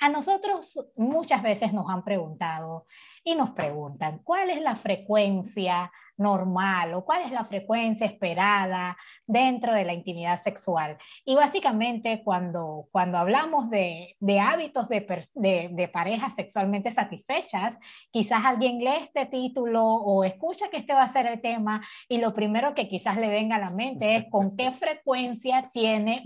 a 0.00 0.08
nosotros 0.08 0.78
muchas 0.96 1.42
veces 1.42 1.72
nos 1.72 1.88
han 1.88 2.02
preguntado 2.02 2.86
y 3.22 3.34
nos 3.34 3.50
preguntan, 3.50 4.20
¿cuál 4.24 4.50
es 4.50 4.60
la 4.60 4.74
frecuencia 4.76 5.92
normal 6.20 6.92
o 6.94 7.04
cuál 7.04 7.22
es 7.22 7.32
la 7.32 7.44
frecuencia 7.44 8.06
esperada 8.06 8.96
dentro 9.26 9.72
de 9.72 9.84
la 9.84 9.94
intimidad 9.94 10.40
sexual. 10.40 10.98
Y 11.24 11.34
básicamente 11.34 12.22
cuando, 12.22 12.88
cuando 12.92 13.18
hablamos 13.18 13.70
de, 13.70 14.16
de 14.20 14.38
hábitos 14.38 14.88
de, 14.88 15.70
de, 15.72 15.88
parejas 15.88 16.34
sexualmente 16.34 16.90
satisfechas, 16.90 17.78
quizás 18.10 18.44
alguien 18.44 18.78
lee 18.78 19.02
este 19.02 19.26
título 19.26 19.82
o 19.82 20.22
escucha 20.22 20.68
que 20.68 20.76
este 20.76 20.92
va 20.92 21.04
a 21.04 21.08
ser 21.08 21.26
el 21.26 21.40
tema 21.40 21.82
y 22.06 22.18
lo 22.18 22.34
primero 22.34 22.74
que 22.74 22.86
quizás 22.86 23.16
le 23.16 23.28
venga 23.28 23.56
a 23.56 23.60
la 23.60 23.70
mente 23.70 24.16
es 24.16 24.24
con 24.30 24.56
qué 24.56 24.70
frecuencia 24.72 25.70
tiene 25.72 26.22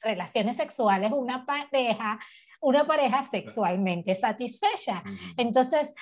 relaciones 0.00 0.56
sexuales 0.56 1.10
una 1.10 1.44
pareja 1.46 2.20
una 2.60 2.86
pareja 2.86 3.24
sexualmente 3.24 4.14
satisfecha. 4.14 5.02
Entonces, 5.36 5.94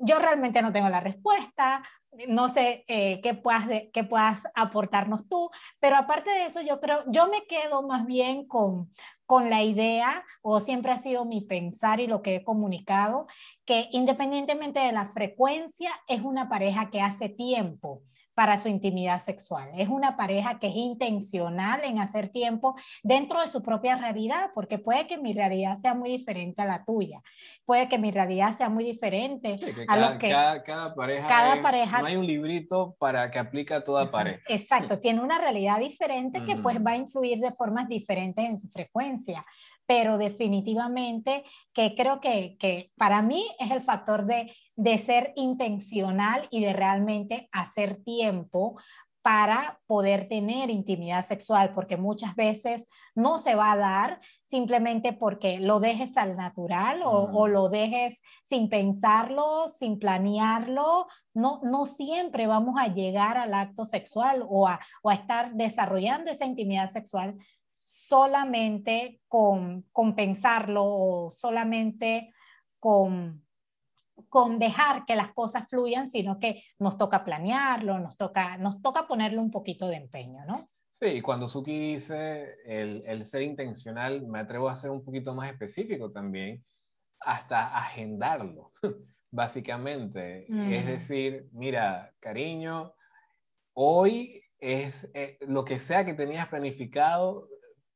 yo 0.00 0.18
realmente 0.18 0.62
no 0.62 0.72
tengo 0.72 0.88
la 0.88 1.00
respuesta, 1.00 1.82
no 2.28 2.48
sé 2.48 2.84
eh, 2.88 3.20
qué, 3.22 3.34
puedas 3.34 3.66
qué 3.92 4.04
puedas 4.04 4.44
aportarnos 4.54 5.28
tú, 5.28 5.50
pero 5.78 5.96
aparte 5.96 6.30
de 6.30 6.46
eso, 6.46 6.60
yo 6.60 6.80
creo, 6.80 7.04
yo 7.06 7.28
me 7.28 7.46
quedo 7.46 7.82
más 7.82 8.04
bien 8.06 8.46
con, 8.46 8.90
con 9.26 9.48
la 9.48 9.62
idea, 9.62 10.24
o 10.42 10.58
siempre 10.58 10.90
ha 10.92 10.98
sido 10.98 11.24
mi 11.24 11.40
pensar 11.40 12.00
y 12.00 12.08
lo 12.08 12.20
que 12.20 12.36
he 12.36 12.44
comunicado, 12.44 13.26
que 13.64 13.88
independientemente 13.92 14.80
de 14.80 14.92
la 14.92 15.06
frecuencia, 15.06 15.90
es 16.08 16.22
una 16.22 16.48
pareja 16.48 16.90
que 16.90 17.00
hace 17.00 17.28
tiempo 17.28 18.02
para 18.40 18.56
su 18.56 18.68
intimidad 18.68 19.20
sexual. 19.20 19.68
Es 19.76 19.90
una 19.90 20.16
pareja 20.16 20.58
que 20.58 20.68
es 20.68 20.74
intencional 20.74 21.82
en 21.84 21.98
hacer 21.98 22.30
tiempo 22.30 22.74
dentro 23.02 23.42
de 23.42 23.48
su 23.48 23.60
propia 23.60 23.98
realidad, 23.98 24.52
porque 24.54 24.78
puede 24.78 25.06
que 25.06 25.18
mi 25.18 25.34
realidad 25.34 25.76
sea 25.76 25.94
muy 25.94 26.08
diferente 26.08 26.62
a 26.62 26.64
la 26.64 26.82
tuya, 26.86 27.20
puede 27.66 27.90
que 27.90 27.98
mi 27.98 28.10
realidad 28.10 28.54
sea 28.54 28.70
muy 28.70 28.84
diferente 28.84 29.58
a 29.86 29.94
cada, 29.94 30.12
lo 30.12 30.18
que 30.18 30.30
cada, 30.30 30.94
pareja, 30.94 31.28
cada 31.28 31.60
pareja 31.60 32.00
no 32.00 32.06
hay 32.06 32.16
un 32.16 32.26
librito 32.26 32.96
para 32.98 33.30
que 33.30 33.38
aplique 33.38 33.74
a 33.74 33.84
toda 33.84 34.08
pareja. 34.08 34.40
Exacto, 34.48 34.98
tiene 34.98 35.20
una 35.20 35.38
realidad 35.38 35.78
diferente 35.78 36.42
que 36.42 36.56
pues 36.56 36.78
va 36.78 36.92
a 36.92 36.96
influir 36.96 37.40
de 37.40 37.52
formas 37.52 37.88
diferentes 37.88 38.42
en 38.42 38.56
su 38.56 38.68
frecuencia 38.70 39.44
pero 39.90 40.18
definitivamente 40.18 41.42
que 41.72 41.96
creo 41.96 42.20
que, 42.20 42.56
que, 42.60 42.92
para 42.96 43.22
mí 43.22 43.44
es 43.58 43.72
el 43.72 43.80
factor 43.80 44.24
de, 44.24 44.54
de 44.76 44.98
ser 44.98 45.32
intencional 45.34 46.46
y 46.52 46.62
de 46.62 46.72
realmente 46.72 47.48
hacer 47.50 48.00
tiempo 48.04 48.76
para 49.20 49.80
poder 49.88 50.28
tener 50.28 50.70
intimidad 50.70 51.24
sexual, 51.24 51.72
porque 51.74 51.96
muchas 51.96 52.36
veces 52.36 52.88
no 53.16 53.38
se 53.38 53.56
va 53.56 53.72
a 53.72 53.76
dar 53.76 54.20
simplemente 54.46 55.12
porque 55.12 55.58
lo 55.58 55.80
dejes 55.80 56.16
al 56.16 56.36
natural 56.36 57.02
o, 57.02 57.24
o, 57.32 57.48
lo 57.48 57.68
dejes 57.68 58.22
sin 58.44 58.68
pensarlo, 58.68 59.66
sin 59.66 59.98
planearlo. 59.98 61.08
No, 61.34 61.60
no 61.64 61.84
siempre 61.86 62.46
vamos 62.46 62.76
a 62.78 62.86
llegar 62.86 63.36
al 63.36 63.54
acto 63.54 63.84
sexual 63.84 64.46
o 64.48 64.68
a, 64.68 64.78
o 65.02 65.10
a 65.10 65.14
estar 65.14 65.52
desarrollando 65.54 66.30
esa 66.30 66.44
intimidad 66.44 66.88
sexual 66.88 67.34
solamente 67.90 69.20
con, 69.28 69.84
pensarlo 70.14 70.84
o 70.84 71.30
solamente 71.30 72.32
con, 72.78 73.44
con 74.28 74.58
dejar 74.58 75.04
que 75.04 75.16
las 75.16 75.32
cosas 75.32 75.68
fluyan, 75.68 76.08
sino 76.08 76.38
que 76.38 76.62
nos 76.78 76.96
toca 76.96 77.24
planearlo, 77.24 77.98
nos 77.98 78.16
toca, 78.16 78.56
nos 78.58 78.80
toca 78.80 79.06
ponerle 79.06 79.38
un 79.38 79.50
poquito 79.50 79.88
de 79.88 79.96
empeño, 79.96 80.44
¿no? 80.46 80.68
Sí, 80.88 81.06
y 81.06 81.20
cuando 81.22 81.48
Suki 81.48 81.94
dice 81.94 82.56
el, 82.64 83.02
el, 83.06 83.24
ser 83.24 83.42
intencional, 83.42 84.26
me 84.26 84.40
atrevo 84.40 84.68
a 84.68 84.76
ser 84.76 84.90
un 84.90 85.04
poquito 85.04 85.34
más 85.34 85.50
específico 85.50 86.10
también, 86.10 86.64
hasta 87.20 87.76
agendarlo, 87.76 88.72
básicamente. 89.30 90.46
Es 90.48 90.86
decir, 90.86 91.48
mira, 91.52 92.12
cariño, 92.18 92.92
hoy 93.72 94.42
es 94.58 95.08
eh, 95.14 95.38
lo 95.40 95.64
que 95.64 95.78
sea 95.78 96.04
que 96.04 96.14
tenías 96.14 96.48
planificado, 96.48 97.48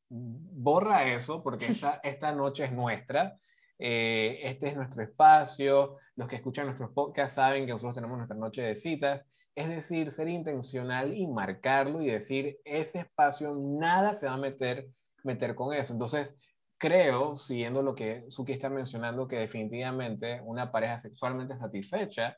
borra 0.09 1.07
eso 1.13 1.43
porque 1.43 1.67
esta, 1.67 2.01
esta 2.03 2.33
noche 2.33 2.65
es 2.65 2.73
nuestra. 2.73 3.39
Eh, 3.79 4.41
este 4.43 4.69
es 4.69 4.77
nuestro 4.77 5.03
espacio. 5.03 5.97
Los 6.17 6.29
que 6.29 6.37
escuchan 6.37 6.67
nuestros 6.67 6.91
podcasts 6.93 7.35
saben 7.35 7.67
que 7.67 7.73
nosotros 7.73 7.95
tenemos 7.95 8.17
nuestra 8.17 8.37
noche 8.37 8.63
de 8.63 8.75
citas. 8.75 9.25
Es 9.55 9.69
decir, 9.69 10.11
ser 10.11 10.29
intencional 10.29 11.17
y 11.17 11.27
marcarlo 11.27 12.03
y 12.03 12.07
decir, 12.07 12.59
ese 12.65 13.01
espacio 13.01 13.55
nada 13.55 14.13
se 14.13 14.27
va 14.27 14.35
a 14.35 14.39
meter, 14.39 14.89
meter 15.23 15.55
con 15.55 15.73
eso. 15.73 15.93
Entonces, 15.93 16.37
creo, 16.77 17.37
siguiendo 17.37 17.83
lo 17.83 17.95
que 17.95 18.25
Suki 18.31 18.53
está 18.53 18.69
mencionando, 18.69 19.29
que 19.29 19.37
definitivamente 19.37 20.41
una 20.45 20.73
pareja 20.73 20.99
sexualmente 20.99 21.55
satisfecha 21.55 22.37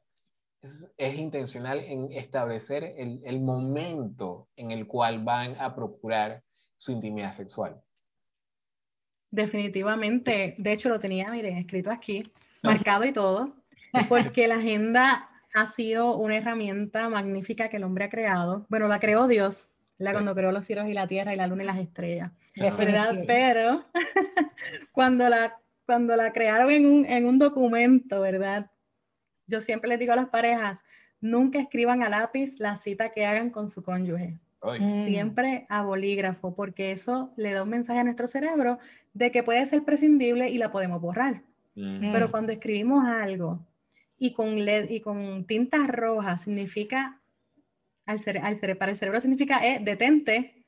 es, 0.62 0.92
es 0.96 1.14
intencional 1.14 1.80
en 1.80 2.12
establecer 2.12 2.84
el, 2.96 3.22
el 3.24 3.40
momento 3.40 4.48
en 4.56 4.70
el 4.70 4.86
cual 4.86 5.24
van 5.24 5.58
a 5.58 5.74
procurar 5.74 6.42
su 6.76 6.92
intimidad 6.92 7.32
sexual. 7.32 7.80
Definitivamente, 9.30 10.54
de 10.58 10.72
hecho 10.72 10.88
lo 10.88 11.00
tenía, 11.00 11.30
miren, 11.30 11.58
escrito 11.58 11.90
aquí, 11.90 12.22
marcado 12.62 13.04
y 13.04 13.12
todo, 13.12 13.54
porque 14.08 14.48
la 14.48 14.56
agenda 14.56 15.28
ha 15.54 15.66
sido 15.66 16.16
una 16.16 16.36
herramienta 16.36 17.08
magnífica 17.08 17.68
que 17.68 17.78
el 17.78 17.84
hombre 17.84 18.04
ha 18.04 18.10
creado. 18.10 18.66
Bueno, 18.68 18.88
la 18.88 19.00
creó 19.00 19.26
Dios, 19.26 19.68
la 19.98 20.12
cuando 20.12 20.34
creó 20.34 20.52
los 20.52 20.66
cielos 20.66 20.86
y 20.88 20.92
la 20.92 21.06
tierra 21.06 21.32
y 21.32 21.36
la 21.36 21.46
luna 21.46 21.62
y 21.62 21.66
las 21.66 21.78
estrellas, 21.78 22.32
¿verdad? 22.56 23.24
Pero 23.26 23.84
cuando 24.92 25.28
la, 25.28 25.58
cuando 25.86 26.14
la 26.16 26.30
crearon 26.30 26.70
en 26.70 26.86
un, 26.86 27.06
en 27.06 27.24
un 27.24 27.38
documento, 27.38 28.20
¿verdad? 28.20 28.70
Yo 29.46 29.60
siempre 29.60 29.88
les 29.88 29.98
digo 29.98 30.12
a 30.12 30.16
las 30.16 30.28
parejas, 30.28 30.84
nunca 31.20 31.58
escriban 31.58 32.02
a 32.02 32.08
lápiz 32.08 32.58
la 32.58 32.76
cita 32.76 33.10
que 33.10 33.24
hagan 33.24 33.50
con 33.50 33.70
su 33.70 33.82
cónyuge. 33.82 34.38
Mm. 34.62 35.06
Siempre 35.06 35.66
a 35.68 35.82
bolígrafo, 35.82 36.54
porque 36.54 36.92
eso 36.92 37.32
le 37.36 37.52
da 37.52 37.62
un 37.62 37.68
mensaje 37.68 38.00
a 38.00 38.04
nuestro 38.04 38.26
cerebro 38.26 38.78
de 39.14 39.30
que 39.30 39.42
puede 39.42 39.64
ser 39.66 39.84
prescindible 39.84 40.50
y 40.50 40.58
la 40.58 40.72
podemos 40.72 41.00
borrar. 41.00 41.42
Mm. 41.74 42.12
Pero 42.12 42.30
cuando 42.30 42.52
escribimos 42.52 43.04
algo 43.04 43.60
y 44.18 44.32
con 44.32 44.64
LED 44.64 44.90
y 44.90 45.00
con 45.00 45.44
tintas 45.44 45.88
rojas 45.88 46.42
significa, 46.42 47.20
al 48.06 48.18
al 48.42 48.76
para 48.76 48.92
el 48.92 48.96
cerebro 48.96 49.20
significa 49.20 49.64
eh, 49.66 49.80
detente. 49.82 50.64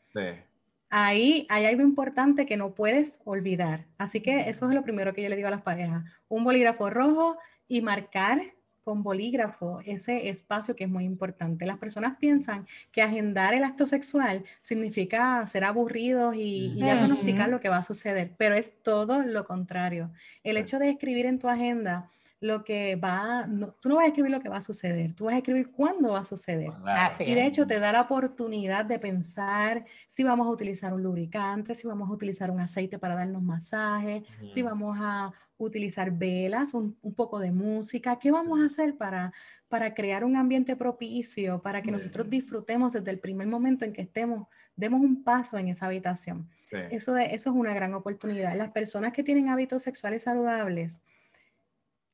Ahí 0.90 1.47
hay 1.50 1.66
algo 1.66 1.83
importante 1.83 2.47
que 2.47 2.57
no 2.57 2.75
puedes 2.75 3.21
olvidar. 3.25 3.87
Así 3.99 4.21
que 4.21 4.49
eso 4.49 4.68
es 4.68 4.75
lo 4.75 4.83
primero 4.83 5.12
que 5.12 5.23
yo 5.23 5.28
le 5.28 5.37
digo 5.37 5.49
a 5.49 5.52
las 5.52 5.62
parejas. 5.62 6.04
Un 6.28 6.45
bolígrafo 6.45 6.88
rojo 6.90 7.37
y 7.68 7.83
marcar 7.83 8.40
con 8.88 9.02
bolígrafo 9.02 9.83
ese 9.85 10.30
espacio 10.30 10.75
que 10.75 10.85
es 10.85 10.88
muy 10.88 11.04
importante. 11.04 11.66
Las 11.66 11.76
personas 11.76 12.16
piensan 12.16 12.66
que 12.90 13.02
agendar 13.02 13.52
el 13.52 13.62
acto 13.62 13.87
sexual 13.87 14.45
significa 14.62 15.47
ser 15.47 15.64
aburridos 15.64 16.35
y, 16.37 16.73
y 16.73 16.83
diagnosticar 16.83 17.50
lo 17.50 17.61
que 17.61 17.68
va 17.68 17.76
a 17.76 17.83
suceder, 17.83 18.33
pero 18.38 18.54
es 18.54 18.73
todo 18.83 19.23
lo 19.23 19.45
contrario. 19.45 20.11
El 20.42 20.57
hecho 20.57 20.78
de 20.78 20.88
escribir 20.88 21.26
en 21.26 21.38
tu 21.38 21.50
agenda 21.50 22.09
lo 22.40 22.62
que 22.62 22.95
va, 22.97 23.49
tú 23.80 23.88
no 23.88 23.97
vas 23.97 24.04
a 24.04 24.09
escribir 24.09 24.30
lo 24.30 24.40
que 24.40 24.49
va 24.49 24.59
a 24.59 24.61
suceder, 24.61 25.12
tú 25.12 25.25
vas 25.25 25.35
a 25.35 25.38
escribir 25.38 25.71
cuándo 25.73 26.12
va 26.12 26.21
a 26.21 26.25
suceder. 26.25 26.71
y 27.18 27.35
de 27.35 27.47
hecho 27.47 27.66
te 27.66 27.80
da 27.80 27.90
la 27.92 28.02
oportunidad 28.02 28.85
de 28.85 28.99
pensar 28.99 29.85
si 30.07 30.23
vamos 30.23 30.47
a 30.47 30.50
utilizar 30.50 30.92
un 30.92 31.02
lubricante, 31.02 31.75
si 31.75 31.87
vamos 31.87 32.09
a 32.09 32.12
utilizar 32.12 32.50
un 32.50 32.61
aceite 32.61 32.99
para 32.99 33.16
darnos 33.16 33.42
masaje, 33.42 34.23
si 34.52 34.62
vamos 34.62 34.97
a 35.00 35.33
utilizar 35.57 36.12
velas, 36.12 36.75
un, 36.75 36.97
poco 37.16 37.40
de 37.40 37.50
música, 37.50 38.21
¿qué 38.21 38.30
vamos 38.30 38.61
a 38.61 38.66
hacer 38.66 38.97
para, 38.97 39.33
para 39.68 39.92
crear 39.92 40.25
un 40.25 40.37
ambiente 40.37 40.76
propicio, 40.76 41.61
para 41.61 41.83
que 41.83 41.90
nosotros 41.90 42.30
disfrutemos 42.30 42.92
desde 42.92 43.11
el 43.11 43.18
primer 43.18 43.49
momento 43.49 43.85
en 43.85 43.92
que 43.92 44.02
estemos, 44.02 44.47
demos 44.76 45.00
un 45.00 45.25
paso 45.25 45.59
en 45.59 45.66
esa 45.66 45.87
habitación? 45.87 46.49
Eso, 46.71 47.16
eso 47.16 47.50
es 47.50 47.57
una 47.57 47.75
gran 47.75 47.95
oportunidad. 47.95 48.54
Las 48.57 48.71
personas 48.71 49.12
que 49.12 49.25
tienen 49.25 49.49
hábitos 49.49 49.83
sexuales 49.83 50.23
saludables, 50.23 51.00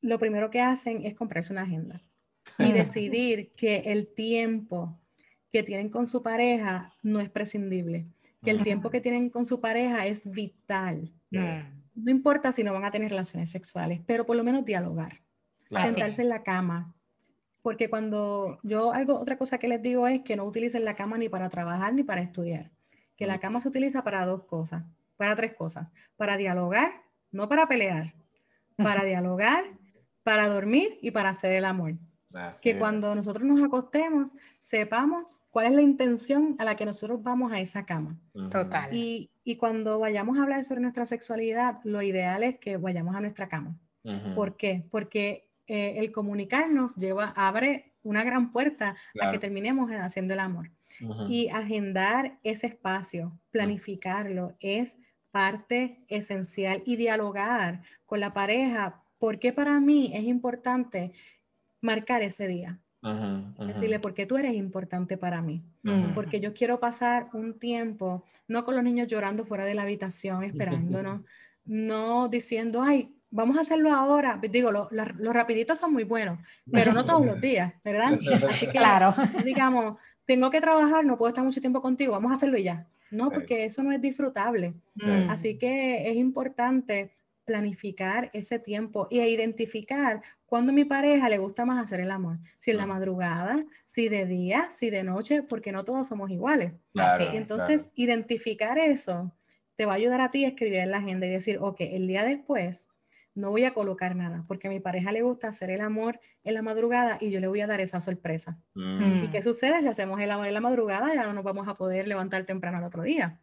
lo 0.05 0.19
primero 0.19 0.49
que 0.49 0.61
hacen 0.61 1.05
es 1.05 1.15
comprarse 1.15 1.51
una 1.51 1.63
agenda 1.63 2.01
y 2.59 2.71
decidir 2.71 3.51
que 3.55 3.77
el 3.87 4.07
tiempo 4.07 4.99
que 5.51 5.63
tienen 5.63 5.89
con 5.89 6.07
su 6.07 6.21
pareja 6.21 6.93
no 7.01 7.19
es 7.19 7.29
prescindible, 7.29 8.07
que 8.43 8.51
el 8.51 8.63
tiempo 8.63 8.89
que 8.89 9.01
tienen 9.01 9.29
con 9.29 9.45
su 9.45 9.59
pareja 9.59 10.05
es 10.05 10.29
vital. 10.29 11.11
No 11.31 12.11
importa 12.11 12.53
si 12.53 12.63
no 12.63 12.73
van 12.73 12.85
a 12.85 12.91
tener 12.91 13.09
relaciones 13.09 13.49
sexuales, 13.49 14.01
pero 14.05 14.25
por 14.25 14.35
lo 14.35 14.43
menos 14.43 14.65
dialogar, 14.65 15.13
sentarse 15.69 16.21
en 16.21 16.29
la 16.29 16.43
cama. 16.43 16.93
Porque 17.61 17.89
cuando 17.89 18.59
yo 18.61 18.91
algo, 18.91 19.17
otra 19.17 19.37
cosa 19.37 19.57
que 19.57 19.67
les 19.67 19.81
digo 19.81 20.07
es 20.07 20.21
que 20.21 20.35
no 20.35 20.43
utilicen 20.43 20.85
la 20.85 20.95
cama 20.95 21.17
ni 21.17 21.29
para 21.29 21.49
trabajar 21.49 21.93
ni 21.93 22.03
para 22.03 22.21
estudiar. 22.21 22.71
Que 23.15 23.25
la 23.25 23.39
cama 23.39 23.59
se 23.59 23.69
utiliza 23.69 24.03
para 24.03 24.25
dos 24.25 24.43
cosas, 24.43 24.83
para 25.15 25.35
tres 25.35 25.55
cosas. 25.55 25.91
Para 26.15 26.37
dialogar, 26.37 26.91
no 27.31 27.49
para 27.49 27.67
pelear. 27.67 28.13
Para 28.75 29.03
dialogar 29.05 29.65
para 30.25 30.47
dormir 30.47 30.97
y 31.03 31.11
para 31.11 31.29
hacer 31.29 31.51
el 31.53 31.65
amor. 31.65 31.93
que 32.61 32.77
cuando 32.79 33.13
nosotros 33.13 33.45
nos 33.45 33.63
acostemos, 33.63 34.31
sepamos 34.63 35.39
cuál 35.51 35.67
es 35.67 35.73
la 35.73 35.83
intención 35.83 36.55
a 36.57 36.65
la 36.65 36.75
que 36.75 36.85
nosotros 36.85 37.21
vamos 37.21 37.53
a 37.53 37.59
esa 37.59 37.85
cama. 37.85 38.19
Total. 38.49 38.89
Y, 38.91 39.29
y, 39.43 39.55
cuando 39.55 39.99
vayamos 39.99 40.37
a 40.37 40.41
hablar 40.41 40.65
sobre 40.65 40.81
nuestra 40.81 41.05
sexualidad, 41.05 41.79
lo 41.83 42.01
ideal 42.01 42.43
es 42.43 42.57
que 42.57 42.75
vayamos 42.75 43.15
a 43.15 43.21
nuestra 43.21 43.47
cama. 43.47 43.77
¿Por 44.33 44.57
qué? 44.57 44.83
Porque 44.89 45.47
eh, 45.67 45.95
el 45.97 46.11
comunicarnos 46.11 46.95
lleva, 46.95 47.31
abre 47.35 47.93
una 48.01 48.23
gran 48.23 48.51
puerta 48.51 48.95
a 49.21 49.31
que 49.31 49.37
terminemos 49.37 49.91
haciendo 49.91 50.33
el 50.33 50.39
amor. 50.39 50.71
Y 51.29 51.49
agendar 51.49 52.39
ese 52.43 52.67
espacio, 52.67 53.37
planificarlo, 53.51 54.55
es 54.59 54.97
parte 55.29 56.03
esencial 56.07 56.81
y 56.85 56.95
dialogar 56.95 57.83
con 58.05 58.19
la 58.19 58.33
pareja 58.33 59.04
¿Por 59.25 59.39
para 59.55 59.79
mí 59.79 60.11
es 60.13 60.23
importante 60.25 61.11
marcar 61.81 62.21
ese 62.21 62.45
día? 62.45 62.77
Decirle, 63.57 63.99
porque 63.99 64.27
tú 64.27 64.37
eres 64.37 64.53
importante 64.53 65.17
para 65.17 65.41
mí. 65.41 65.63
Porque 66.13 66.39
yo 66.39 66.53
quiero 66.53 66.79
pasar 66.79 67.29
un 67.33 67.57
tiempo, 67.57 68.23
no 68.47 68.63
con 68.63 68.75
los 68.75 68.83
niños 68.83 69.07
llorando 69.07 69.43
fuera 69.43 69.65
de 69.65 69.73
la 69.73 69.81
habitación, 69.81 70.43
esperándonos, 70.43 71.21
no 71.65 72.27
diciendo, 72.27 72.83
ay, 72.83 73.15
vamos 73.31 73.57
a 73.57 73.61
hacerlo 73.61 73.91
ahora. 73.91 74.39
Digo, 74.47 74.71
los 74.71 75.33
rapiditos 75.33 75.79
son 75.79 75.91
muy 75.91 76.03
buenos, 76.03 76.37
pero 76.71 76.93
no 76.93 77.03
todos 77.03 77.25
los 77.25 77.41
días, 77.41 77.73
¿verdad? 77.83 78.19
Así 78.51 78.67
que, 78.67 78.73
claro. 78.73 79.11
digamos, 79.43 79.97
tengo 80.25 80.51
que 80.51 80.61
trabajar, 80.61 81.03
no 81.03 81.17
puedo 81.17 81.29
estar 81.29 81.43
mucho 81.43 81.61
tiempo 81.61 81.81
contigo, 81.81 82.11
vamos 82.11 82.29
a 82.29 82.35
hacerlo 82.35 82.59
ya. 82.59 82.85
No, 83.09 83.31
porque 83.31 83.65
eso 83.65 83.81
no 83.81 83.91
es 83.91 83.99
disfrutable. 83.99 84.75
Así 85.29 85.57
que 85.57 86.11
es 86.11 86.15
importante 86.15 87.11
planificar 87.45 88.29
ese 88.33 88.59
tiempo 88.59 89.07
y 89.09 89.21
identificar 89.21 90.21
cuándo 90.45 90.71
a 90.71 90.75
mi 90.75 90.85
pareja 90.85 91.29
le 91.29 91.37
gusta 91.37 91.65
más 91.65 91.83
hacer 91.83 91.99
el 91.99 92.11
amor. 92.11 92.39
Si 92.57 92.71
en 92.71 92.77
la 92.77 92.85
madrugada, 92.85 93.63
si 93.85 94.09
de 94.09 94.25
día, 94.25 94.69
si 94.71 94.89
de 94.89 95.03
noche, 95.03 95.43
porque 95.43 95.71
no 95.71 95.85
todos 95.85 96.07
somos 96.07 96.31
iguales. 96.31 96.73
Entonces, 97.33 97.91
identificar 97.95 98.77
eso 98.77 99.31
te 99.75 99.85
va 99.85 99.93
a 99.93 99.95
ayudar 99.95 100.21
a 100.21 100.31
ti 100.31 100.45
a 100.45 100.49
escribir 100.49 100.79
en 100.79 100.91
la 100.91 100.97
agenda 100.97 101.27
y 101.27 101.29
decir, 101.29 101.57
ok, 101.59 101.77
el 101.81 102.07
día 102.07 102.23
después 102.23 102.89
no 103.35 103.51
voy 103.51 103.65
a 103.65 103.73
colocar 103.73 104.15
nada, 104.15 104.45
porque 104.47 104.67
a 104.67 104.71
mi 104.71 104.79
pareja 104.79 105.11
le 105.11 105.21
gusta 105.21 105.49
hacer 105.49 105.69
el 105.69 105.81
amor 105.81 106.21
en 106.45 106.53
la 106.53 106.61
madrugada 106.61 107.17
y 107.19 107.31
yo 107.31 107.41
le 107.41 107.47
voy 107.47 107.59
a 107.59 107.67
dar 107.67 107.81
esa 107.81 107.99
sorpresa. 107.99 108.57
Mm. 108.75 109.25
¿Y 109.25 109.27
qué 109.27 109.41
sucede 109.41 109.81
si 109.81 109.87
hacemos 109.87 110.21
el 110.21 110.31
amor 110.31 110.47
en 110.47 110.53
la 110.53 110.61
madrugada? 110.61 111.13
Ya 111.13 111.23
no 111.23 111.33
nos 111.33 111.43
vamos 111.43 111.67
a 111.67 111.75
poder 111.75 112.07
levantar 112.07 112.45
temprano 112.45 112.77
al 112.77 112.85
otro 112.85 113.03
día. 113.03 113.41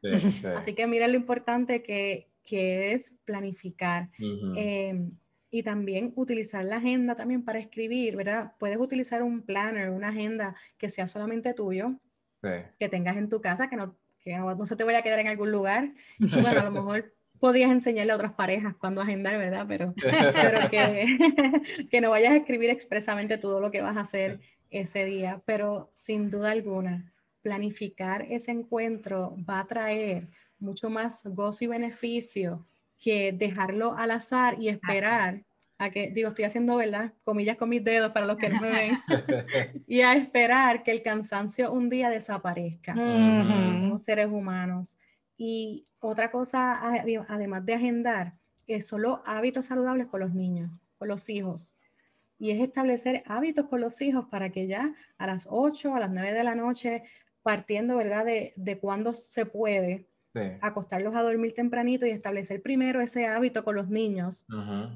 Así 0.57 0.75
que 0.75 0.87
mira 0.87 1.09
lo 1.09 1.17
importante 1.17 1.83
que, 1.83 2.32
que 2.45 2.93
es 2.93 3.15
planificar. 3.25 4.11
Em, 4.57 5.13
y 5.51 5.63
también 5.63 6.13
utilizar 6.17 6.65
la 6.65 6.79
agenda 6.79 7.15
también 7.15 7.45
para 7.45 7.59
escribir, 7.59 8.17
¿verdad? 8.17 8.53
Puedes 8.59 8.79
utilizar 8.79 9.23
un 9.23 9.43
planner, 9.43 9.91
una 9.91 10.09
agenda 10.09 10.57
que 10.79 10.89
sea 10.89 11.07
solamente 11.07 11.53
tuyo, 11.53 11.99
que 12.41 12.89
tengas 12.89 13.17
en 13.17 13.29
tu 13.29 13.41
casa, 13.41 13.69
que 13.69 13.77
no, 13.77 13.95
que 14.21 14.37
no, 14.37 14.67
se 14.67 14.77
te 14.77 14.85
vaya 14.85 14.99
a 14.99 15.03
quedar 15.03 15.21
en 15.21 15.29
algún 15.29 15.51
lugar. 15.51 15.93
bueno, 16.19 16.61
a 16.61 16.65
lo 16.65 16.71
mejor 16.71 17.15
podrías 17.39 17.71
enseñarle 17.71 18.13
a 18.13 18.17
otras 18.17 18.33
parejas 18.33 18.75
cuando 18.77 19.01
agendar, 19.01 19.37
¿verdad? 19.37 19.67
Pero, 19.69 19.95
pero 20.35 20.71
que, 20.71 21.19
que 21.91 22.01
no 22.01 22.11
vayas 22.11 22.33
a 22.33 22.37
escribir 22.37 22.71
expresamente 22.71 23.37
todo 23.37 23.61
lo 23.61 23.71
que 23.71 23.83
vas 23.83 23.97
a 23.97 24.03
hacer 24.03 24.41
ese 24.71 25.05
día. 25.05 25.43
Pero 25.45 25.91
sin 25.93 26.31
duda 26.31 26.53
alguna, 26.53 27.13
planificar 27.43 28.23
ese 28.31 28.53
encuentro 28.53 29.37
va 29.49 29.61
a 29.61 29.67
traer 29.67 30.29
mucho 30.63 30.89
más 30.89 31.23
gozo 31.25 31.65
y 31.65 31.69
beneficio 31.69 32.67
que 32.99 33.33
dejarlo 33.33 33.95
al 33.95 34.13
azar 34.13 34.57
y 34.61 34.69
esperar 34.69 35.43
a 35.77 35.91
que, 35.91 36.13
digo, 36.13 36.29
estoy 36.29 36.45
haciendo, 36.45 36.77
¿verdad? 36.77 37.13
Comillas 37.25 37.57
con 37.57 37.69
mis 37.69 37.83
dedos 37.83 38.13
para 38.13 38.27
los 38.27 38.37
que 38.37 38.49
no 38.49 38.61
me 38.61 38.71
ven, 38.71 38.99
y 39.89 40.03
a 40.03 40.15
esperar 40.15 40.85
que 40.85 40.93
el 40.93 41.03
cansancio 41.03 41.73
un 41.73 41.89
día 41.89 42.09
desaparezca 42.09 42.95
como 42.95 43.99
seres 43.99 44.27
humanos. 44.27 44.97
Y 45.37 45.85
otra 45.99 46.31
cosa, 46.31 46.81
además 47.29 47.67
de 47.67 47.75
agendar, 47.75 48.35
es 48.69 48.87
solo 48.87 49.23
hábitos 49.27 49.67
saludables 49.67 50.07
con 50.07 50.21
los 50.21 50.33
niños, 50.33 50.81
con 50.99 51.09
los 51.09 51.29
hijos. 51.29 51.75
Y 52.39 52.53
es 52.53 52.61
establecer 52.61 53.25
hábitos 53.27 53.67
con 53.67 53.81
los 53.81 54.01
hijos 54.01 54.27
para 54.31 54.51
que 54.51 54.69
ya 54.69 54.95
a 55.19 55.27
las 55.27 55.49
8, 55.51 55.97
a 55.97 56.01
las 56.01 56.11
9 56.11 56.33
de 56.33 56.45
la 56.45 56.55
noche, 56.55 57.03
partiendo, 57.43 57.97
¿verdad?, 57.97 58.25
de, 58.25 58.53
de 58.55 58.79
cuándo 58.79 59.13
se 59.13 59.47
puede, 59.47 60.07
acostarlos 60.61 61.15
a 61.15 61.23
dormir 61.23 61.53
tempranito 61.55 62.07
y 62.07 62.11
establecer 62.11 62.63
primero 62.63 63.01
ese 63.01 63.27
hábito 63.27 63.65
con 63.65 63.77
los 63.77 63.89
niños 63.89 64.47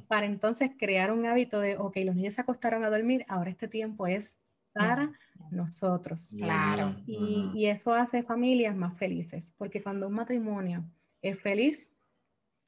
para 0.08 0.26
entonces 0.26 0.70
crear 0.78 1.12
un 1.12 1.26
hábito 1.26 1.60
de, 1.60 1.76
ok, 1.76 1.96
los 2.04 2.16
niños 2.16 2.34
se 2.34 2.40
acostaron 2.40 2.84
a 2.84 2.90
dormir, 2.90 3.24
ahora 3.28 3.50
este 3.50 3.68
tiempo 3.68 4.06
es 4.06 4.38
para 4.72 5.12
nosotros. 5.50 6.34
Claro. 6.36 6.96
Y, 7.06 7.66
eso 7.66 7.94
hace 7.94 8.22
familias 8.22 8.76
más 8.76 8.96
felices, 8.96 9.52
porque 9.56 9.82
cuando 9.82 10.06
un 10.08 10.14
matrimonio 10.14 10.84
es 11.22 11.38
feliz, 11.40 11.90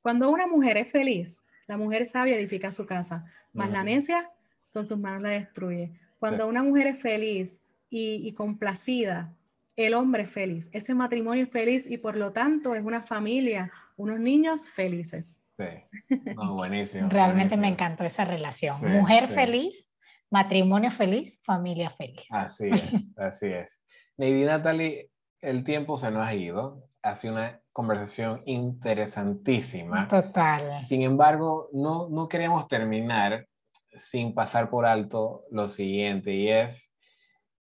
cuando 0.02 0.30
una 0.30 0.46
mujer 0.46 0.76
es 0.76 0.90
feliz, 0.90 1.42
la 1.66 1.76
mujer 1.76 2.06
sabia 2.06 2.36
edifica 2.36 2.72
su 2.72 2.86
casa, 2.86 3.26
más 3.52 3.70
la 3.70 3.82
necia 3.82 4.30
con 4.72 4.86
sus 4.86 4.98
manos 4.98 5.22
la 5.22 5.30
destruye. 5.30 5.92
Cuando 6.18 6.46
una 6.46 6.62
mujer 6.62 6.88
es 6.88 7.00
feliz 7.00 7.62
y, 7.90 8.26
y 8.26 8.32
complacida, 8.32 9.34
el 9.78 9.94
hombre 9.94 10.26
feliz, 10.26 10.68
ese 10.72 10.92
matrimonio 10.92 11.46
feliz 11.46 11.88
y 11.88 11.98
por 11.98 12.16
lo 12.16 12.32
tanto 12.32 12.74
es 12.74 12.84
una 12.84 13.00
familia, 13.00 13.70
unos 13.96 14.18
niños 14.18 14.66
felices. 14.66 15.40
Sí, 15.56 16.08
buenísimo. 16.36 17.08
Realmente 17.08 17.56
me 17.56 17.68
encantó 17.68 18.02
esa 18.02 18.24
relación. 18.24 18.76
Mujer 18.92 19.28
feliz, 19.28 19.88
matrimonio 20.30 20.90
feliz, 20.90 21.40
familia 21.44 21.90
feliz. 21.90 22.26
Así 22.30 22.68
es, 22.68 22.92
así 23.16 23.46
es. 23.46 23.84
Neidy 24.16 24.46
Natalie, 24.46 25.10
el 25.40 25.62
tiempo 25.62 25.96
se 25.96 26.10
nos 26.10 26.26
ha 26.26 26.34
ido. 26.34 26.84
Ha 27.02 27.14
sido 27.14 27.34
una 27.34 27.60
conversación 27.72 28.42
interesantísima. 28.46 30.08
Total. 30.08 30.82
Sin 30.82 31.02
embargo, 31.02 31.68
no, 31.72 32.08
no 32.08 32.28
queríamos 32.28 32.66
terminar 32.66 33.46
sin 33.92 34.34
pasar 34.34 34.70
por 34.70 34.86
alto 34.86 35.44
lo 35.52 35.68
siguiente 35.68 36.34
y 36.34 36.48
es, 36.48 36.92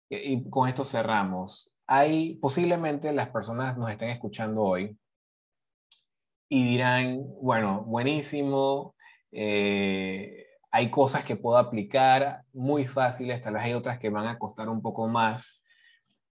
y 0.09 0.49
con 0.49 0.69
esto 0.69 0.85
cerramos, 0.85 1.74
hay 1.87 2.37
posiblemente 2.37 3.13
las 3.13 3.29
personas 3.29 3.77
nos 3.77 3.91
estén 3.91 4.11
escuchando 4.11 4.63
hoy 4.63 4.97
y 6.49 6.65
dirán, 6.65 7.23
bueno, 7.41 7.83
buenísimo, 7.85 8.95
eh, 9.33 10.47
hay 10.71 10.91
cosas 10.91 11.25
que 11.25 11.37
puedo 11.37 11.59
aplicar 11.59 12.43
muy 12.53 12.87
fáciles, 12.87 13.41
tal 13.41 13.55
vez 13.55 13.65
hay 13.65 13.75
otras 13.75 13.99
que 13.99 14.11
van 14.11 14.27
a 14.27 14.39
costar 14.39 14.69
un 14.69 14.83
poco 14.83 15.09
más. 15.09 15.63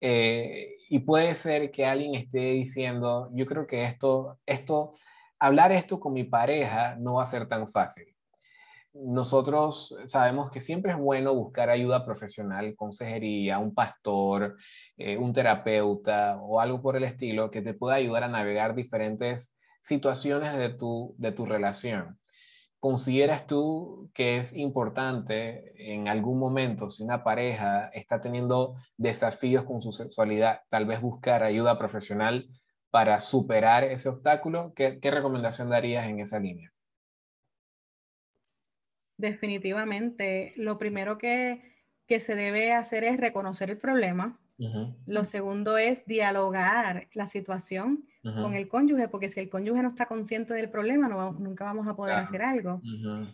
Eh, 0.01 0.77
y 0.89 0.99
puede 0.99 1.33
ser 1.35 1.71
que 1.71 1.85
alguien 1.85 2.15
esté 2.15 2.51
diciendo, 2.51 3.29
yo 3.33 3.45
creo 3.45 3.65
que 3.67 3.83
esto, 3.83 4.39
esto, 4.45 4.93
hablar 5.39 5.71
esto 5.71 5.99
con 5.99 6.13
mi 6.13 6.25
pareja 6.25 6.95
no 6.99 7.15
va 7.15 7.23
a 7.23 7.27
ser 7.27 7.47
tan 7.47 7.71
fácil 7.71 8.12
nosotros 8.93 9.95
sabemos 10.07 10.51
que 10.51 10.61
siempre 10.61 10.91
es 10.91 10.97
bueno 10.97 11.33
buscar 11.33 11.69
ayuda 11.69 12.05
profesional, 12.05 12.75
consejería, 12.75 13.59
un 13.59 13.73
pastor, 13.73 14.57
eh, 14.97 15.17
un 15.17 15.33
terapeuta 15.33 16.37
o 16.41 16.59
algo 16.59 16.81
por 16.81 16.95
el 16.95 17.03
estilo 17.03 17.49
que 17.51 17.61
te 17.61 17.73
pueda 17.73 17.95
ayudar 17.95 18.23
a 18.23 18.27
navegar 18.27 18.75
diferentes 18.75 19.55
situaciones 19.81 20.57
de 20.57 20.69
tu, 20.69 21.15
de 21.17 21.31
tu 21.31 21.45
relación. 21.45 22.19
¿Consideras 22.79 23.47
tú 23.47 24.11
que 24.13 24.37
es 24.37 24.53
importante 24.53 25.73
en 25.93 26.07
algún 26.07 26.37
momento, 26.37 26.89
si 26.89 27.03
una 27.03 27.23
pareja 27.23 27.87
está 27.93 28.21
teniendo 28.21 28.75
desafíos 28.97 29.63
con 29.63 29.81
su 29.81 29.91
sexualidad, 29.93 30.61
tal 30.69 30.85
vez 30.85 31.01
buscar 31.01 31.43
ayuda 31.43 31.79
profesional 31.79 32.47
para 32.91 33.21
superar 33.21 33.85
ese 33.85 34.09
obstáculo? 34.09 34.73
¿Qué, 34.75 34.99
qué 34.99 35.11
recomendación 35.11 35.69
darías 35.69 36.05
en 36.07 36.19
esa 36.19 36.39
línea? 36.39 36.73
Definitivamente, 39.23 40.51
lo 40.57 40.77
primero 40.77 41.17
que, 41.17 41.71
se 42.19 42.35
debe 42.35 42.73
hacer 42.73 43.05
es 43.05 43.17
reconocer 43.17 43.69
el 43.69 43.77
problema. 43.77 44.37
Lo 45.07 45.23
segundo 45.23 45.77
es 45.77 46.05
dialogar 46.05 47.07
la 47.13 47.25
situación 47.25 48.05
con 48.21 48.53
el 48.53 48.67
cónyuge, 48.67 49.07
porque 49.07 49.29
si 49.29 49.39
el 49.39 49.49
cónyuge 49.49 49.81
no 49.81 49.89
está 49.89 50.07
consciente 50.07 50.53
del 50.53 50.69
problema, 50.69 51.07
no, 51.07 51.31
nunca 51.31 51.63
vamos 51.63 51.87
a 51.87 51.95
poder 51.95 52.15
hacer 52.15 52.41
algo. 52.41 52.81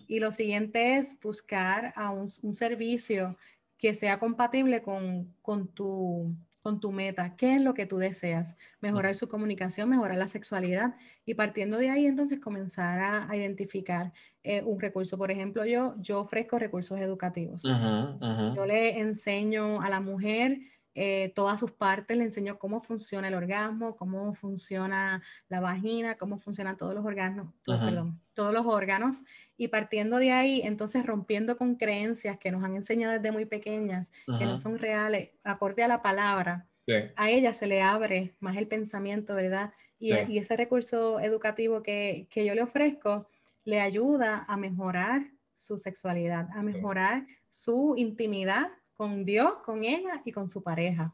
Y 0.08 0.19
lo 0.19 0.32
siguiente 0.32 0.97
es 0.97 1.19
buscar 1.19 1.91
a 1.95 2.12
un, 2.12 2.30
servicio 2.30 3.36
que 3.80 3.95
sea 3.95 4.19
compatible 4.19 4.84
con, 4.84 5.34
con 5.41 5.69
tu 5.69 6.36
con 6.69 6.79
tu 6.79 6.91
meta, 6.91 7.36
qué 7.36 7.55
es 7.55 7.62
lo 7.62 7.73
que 7.73 7.88
tú 7.88 7.97
deseas, 7.97 8.55
mejorar 8.79 9.15
su 9.15 9.27
comunicación, 9.27 9.89
mejorar 9.89 10.19
la 10.19 10.27
sexualidad 10.27 10.93
y 11.25 11.34
partiendo 11.34 11.79
de 11.79 11.89
ahí 11.89 12.05
entonces 12.05 12.39
comenzar 12.39 12.99
a, 13.27 13.36
identificar 13.36 14.13
eh, 14.43 14.62
un 14.63 14.79
recurso. 14.79 15.17
Por 15.17 15.32
ejemplo, 15.32 15.65
yo, 15.65 15.95
yo 15.97 16.19
ofrezco 16.19 16.60
recursos 16.60 16.99
educativos. 16.99 17.63
Yo 17.63 18.65
le 18.67 18.99
enseño 18.99 19.82
a 19.82 19.89
la 19.89 19.99
mujer 19.99 20.60
eh, 21.01 21.31
todas 21.33 21.57
sus 21.62 21.71
partes, 21.71 22.17
le 22.17 22.25
enseño 22.25 22.59
cómo 22.59 22.81
funciona 22.81 23.29
el 23.29 23.33
orgasmo, 23.33 23.95
cómo 23.95 24.33
funciona 24.33 25.23
la 25.47 25.62
vagina, 25.62 26.17
cómo 26.17 26.38
funcionan 26.38 26.75
todos 26.75 26.93
los 26.93 27.05
órganos, 27.05 27.53
perdón, 27.63 28.19
todos 28.33 28.53
los 28.53 28.65
órganos, 28.65 29.23
y 29.55 29.69
partiendo 29.69 30.17
de 30.17 30.33
ahí, 30.33 30.62
entonces 30.62 31.05
rompiendo 31.05 31.55
con 31.55 31.75
creencias 31.75 32.38
que 32.38 32.51
nos 32.51 32.65
han 32.65 32.75
enseñado 32.75 33.13
desde 33.13 33.31
muy 33.31 33.45
pequeñas, 33.45 34.12
que 34.38 34.45
no 34.45 34.57
son 34.57 34.77
reales, 34.77 35.29
acorde 35.45 35.83
a 35.83 35.88
la 35.88 36.01
palabra, 36.01 36.67
a 37.15 37.29
ella 37.29 37.53
se 37.53 37.67
le 37.67 37.81
abre 37.81 38.35
más 38.41 38.57
el 38.57 38.67
pensamiento, 38.67 39.35
¿verdad? 39.35 39.71
Y, 39.99 40.13
y 40.13 40.38
ese 40.38 40.57
recurso 40.57 41.21
educativo 41.21 41.81
que, 41.81 42.27
que 42.29 42.43
yo 42.43 42.53
le 42.55 42.63
ofrezco 42.63 43.29
le 43.63 43.79
ayuda 43.79 44.43
a 44.49 44.57
mejorar 44.57 45.31
su 45.53 45.77
sexualidad, 45.77 46.49
a 46.53 46.62
mejorar 46.62 47.25
su 47.49 47.93
intimidad 47.95 48.69
con 48.99 49.23
Dios, 49.23 49.53
con 49.63 49.85
ella 49.85 50.21
y 50.25 50.33
con 50.33 50.49
su 50.49 50.62
pareja. 50.62 51.13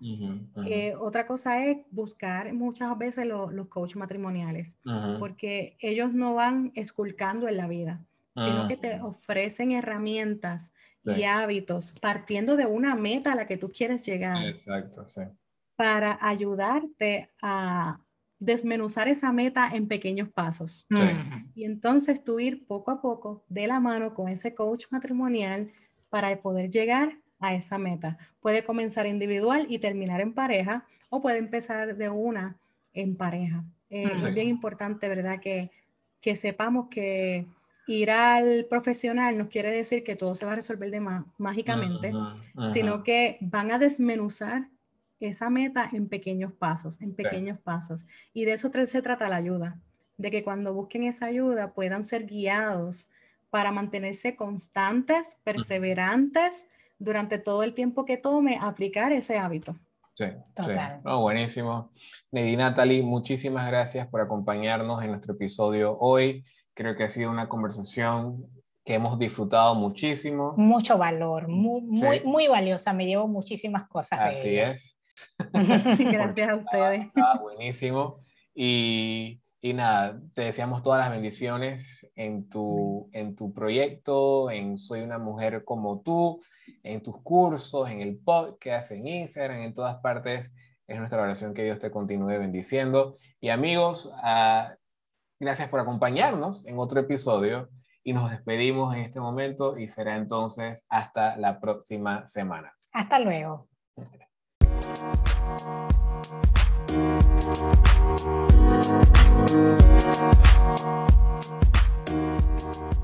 Eh, 0.65 0.95
otra 0.95 1.27
cosa 1.27 1.63
es 1.63 1.77
buscar 1.91 2.51
muchas 2.51 2.97
veces 2.97 3.27
los 3.27 3.67
coaches 3.67 3.95
matrimoniales, 3.95 4.79
porque 5.19 5.77
ellos 5.79 6.11
no 6.11 6.33
van 6.33 6.71
esculcando 6.73 7.47
en 7.47 7.57
la 7.57 7.67
vida, 7.67 8.03
sino 8.33 8.67
que 8.67 8.75
te 8.75 8.99
ofrecen 9.01 9.71
herramientas 9.71 10.73
y 11.03 11.25
hábitos 11.25 11.93
partiendo 12.01 12.55
de 12.55 12.65
una 12.65 12.95
meta 12.95 13.33
a 13.33 13.35
la 13.35 13.45
que 13.45 13.55
tú 13.55 13.71
quieres 13.71 14.03
llegar. 14.03 14.47
Exacto, 14.47 15.07
sí. 15.07 15.21
Para 15.75 16.17
ayudarte 16.21 17.29
a 17.39 17.99
desmenuzar 18.39 19.09
esa 19.09 19.31
meta 19.31 19.69
en 19.71 19.87
pequeños 19.87 20.29
pasos. 20.29 20.87
Y 21.53 21.65
entonces 21.65 22.23
tú 22.23 22.39
ir 22.39 22.65
poco 22.65 22.89
a 22.89 22.99
poco 22.99 23.45
de 23.47 23.67
la 23.67 23.79
mano 23.79 24.15
con 24.15 24.27
ese 24.27 24.55
coach 24.55 24.85
matrimonial 24.89 25.71
para 26.09 26.35
poder 26.41 26.71
llegar 26.71 27.19
a 27.47 27.55
esa 27.55 27.77
meta. 27.77 28.17
Puede 28.41 28.63
comenzar 28.63 29.07
individual 29.07 29.65
y 29.69 29.79
terminar 29.79 30.21
en 30.21 30.33
pareja 30.33 30.85
o 31.09 31.21
puede 31.21 31.37
empezar 31.37 31.95
de 31.95 32.09
una 32.09 32.57
en 32.93 33.15
pareja. 33.15 33.63
Eh, 33.89 34.11
es 34.11 34.33
bien 34.33 34.47
importante, 34.47 35.07
¿verdad? 35.07 35.39
Que, 35.39 35.71
que 36.21 36.35
sepamos 36.35 36.87
que 36.89 37.45
ir 37.87 38.09
al 38.11 38.65
profesional 38.69 39.37
no 39.37 39.47
quiere 39.49 39.71
decir 39.71 40.03
que 40.03 40.15
todo 40.15 40.35
se 40.35 40.45
va 40.45 40.53
a 40.53 40.55
resolver 40.55 40.89
de 40.89 41.01
mágicamente, 41.37 42.11
sino 42.73 43.03
que 43.03 43.37
van 43.41 43.71
a 43.71 43.79
desmenuzar 43.79 44.67
esa 45.19 45.49
meta 45.49 45.87
en 45.91 46.07
pequeños 46.07 46.51
pasos, 46.53 47.01
en 47.01 47.13
pequeños 47.13 47.59
pasos. 47.59 48.07
Y 48.33 48.45
de 48.45 48.53
eso 48.53 48.71
se 48.71 49.01
trata 49.01 49.29
la 49.29 49.37
ayuda, 49.37 49.79
de 50.17 50.31
que 50.31 50.43
cuando 50.43 50.73
busquen 50.73 51.03
esa 51.03 51.27
ayuda 51.27 51.73
puedan 51.73 52.05
ser 52.05 52.25
guiados 52.25 53.07
para 53.49 53.71
mantenerse 53.71 54.35
constantes, 54.35 55.37
perseverantes 55.43 56.65
durante 56.97 57.37
todo 57.37 57.63
el 57.63 57.73
tiempo 57.73 58.05
que 58.05 58.17
tome 58.17 58.57
aplicar 58.61 59.11
ese 59.13 59.37
hábito. 59.37 59.75
Sí, 60.13 60.25
Total. 60.55 61.01
buenísimo. 61.03 61.91
Nedi 62.31 62.55
Natalie, 62.55 63.03
muchísimas 63.03 63.67
gracias 63.67 64.07
por 64.07 64.21
acompañarnos 64.21 65.03
en 65.03 65.09
nuestro 65.09 65.33
episodio 65.33 65.97
hoy. 65.99 66.45
Creo 66.73 66.95
que 66.95 67.03
ha 67.03 67.09
sido 67.09 67.29
una 67.29 67.49
conversación 67.49 68.45
que 68.85 68.93
hemos 68.93 69.19
disfrutado 69.19 69.75
muchísimo. 69.75 70.53
Mucho 70.55 70.97
valor, 70.97 71.49
muy, 71.49 71.81
muy, 72.23 72.47
valiosa. 72.47 72.93
Me 72.93 73.05
llevo 73.05 73.27
muchísimas 73.27 73.87
cosas. 73.87 74.19
Así 74.21 74.57
es. 74.57 74.97
gracias 75.51 76.49
a 76.49 76.55
ustedes. 76.55 77.07
buenísimo. 77.41 78.23
Y 78.53 79.41
y 79.61 79.73
nada, 79.73 80.21
te 80.33 80.43
deseamos 80.43 80.83
todas 80.83 80.99
las 80.99 81.09
bendiciones 81.09 82.11
en 82.15 82.47
tu, 82.49 83.09
en 83.13 83.35
tu 83.35 83.51
proyecto, 83.53 84.51
en 84.51 84.77
Soy 84.77 85.01
una 85.01 85.17
mujer 85.17 85.63
como 85.65 86.01
tú, 86.01 86.41
en 86.83 87.01
tus 87.01 87.21
cursos, 87.23 87.89
en 87.89 88.01
el 88.01 88.17
podcast, 88.17 88.91
en 88.91 89.07
Instagram, 89.07 89.61
en 89.61 89.73
todas 89.73 89.97
partes. 89.97 90.53
Es 90.87 90.99
nuestra 90.99 91.21
oración 91.21 91.53
que 91.53 91.63
Dios 91.63 91.79
te 91.79 91.89
continúe 91.89 92.37
bendiciendo. 92.37 93.17
Y 93.41 93.49
amigos, 93.49 94.05
uh, 94.05 94.71
gracias 95.39 95.69
por 95.69 95.79
acompañarnos 95.79 96.65
en 96.67 96.77
otro 96.77 96.99
episodio 96.99 97.69
y 98.03 98.13
nos 98.13 98.29
despedimos 98.29 98.93
en 98.93 99.01
este 99.01 99.19
momento 99.19 99.79
y 99.79 99.87
será 99.87 100.15
entonces 100.15 100.85
hasta 100.89 101.37
la 101.37 101.59
próxima 101.59 102.27
semana. 102.27 102.71
Hasta 102.91 103.19
luego. 103.19 103.67
Thank 107.45 107.75
you. 112.09 112.94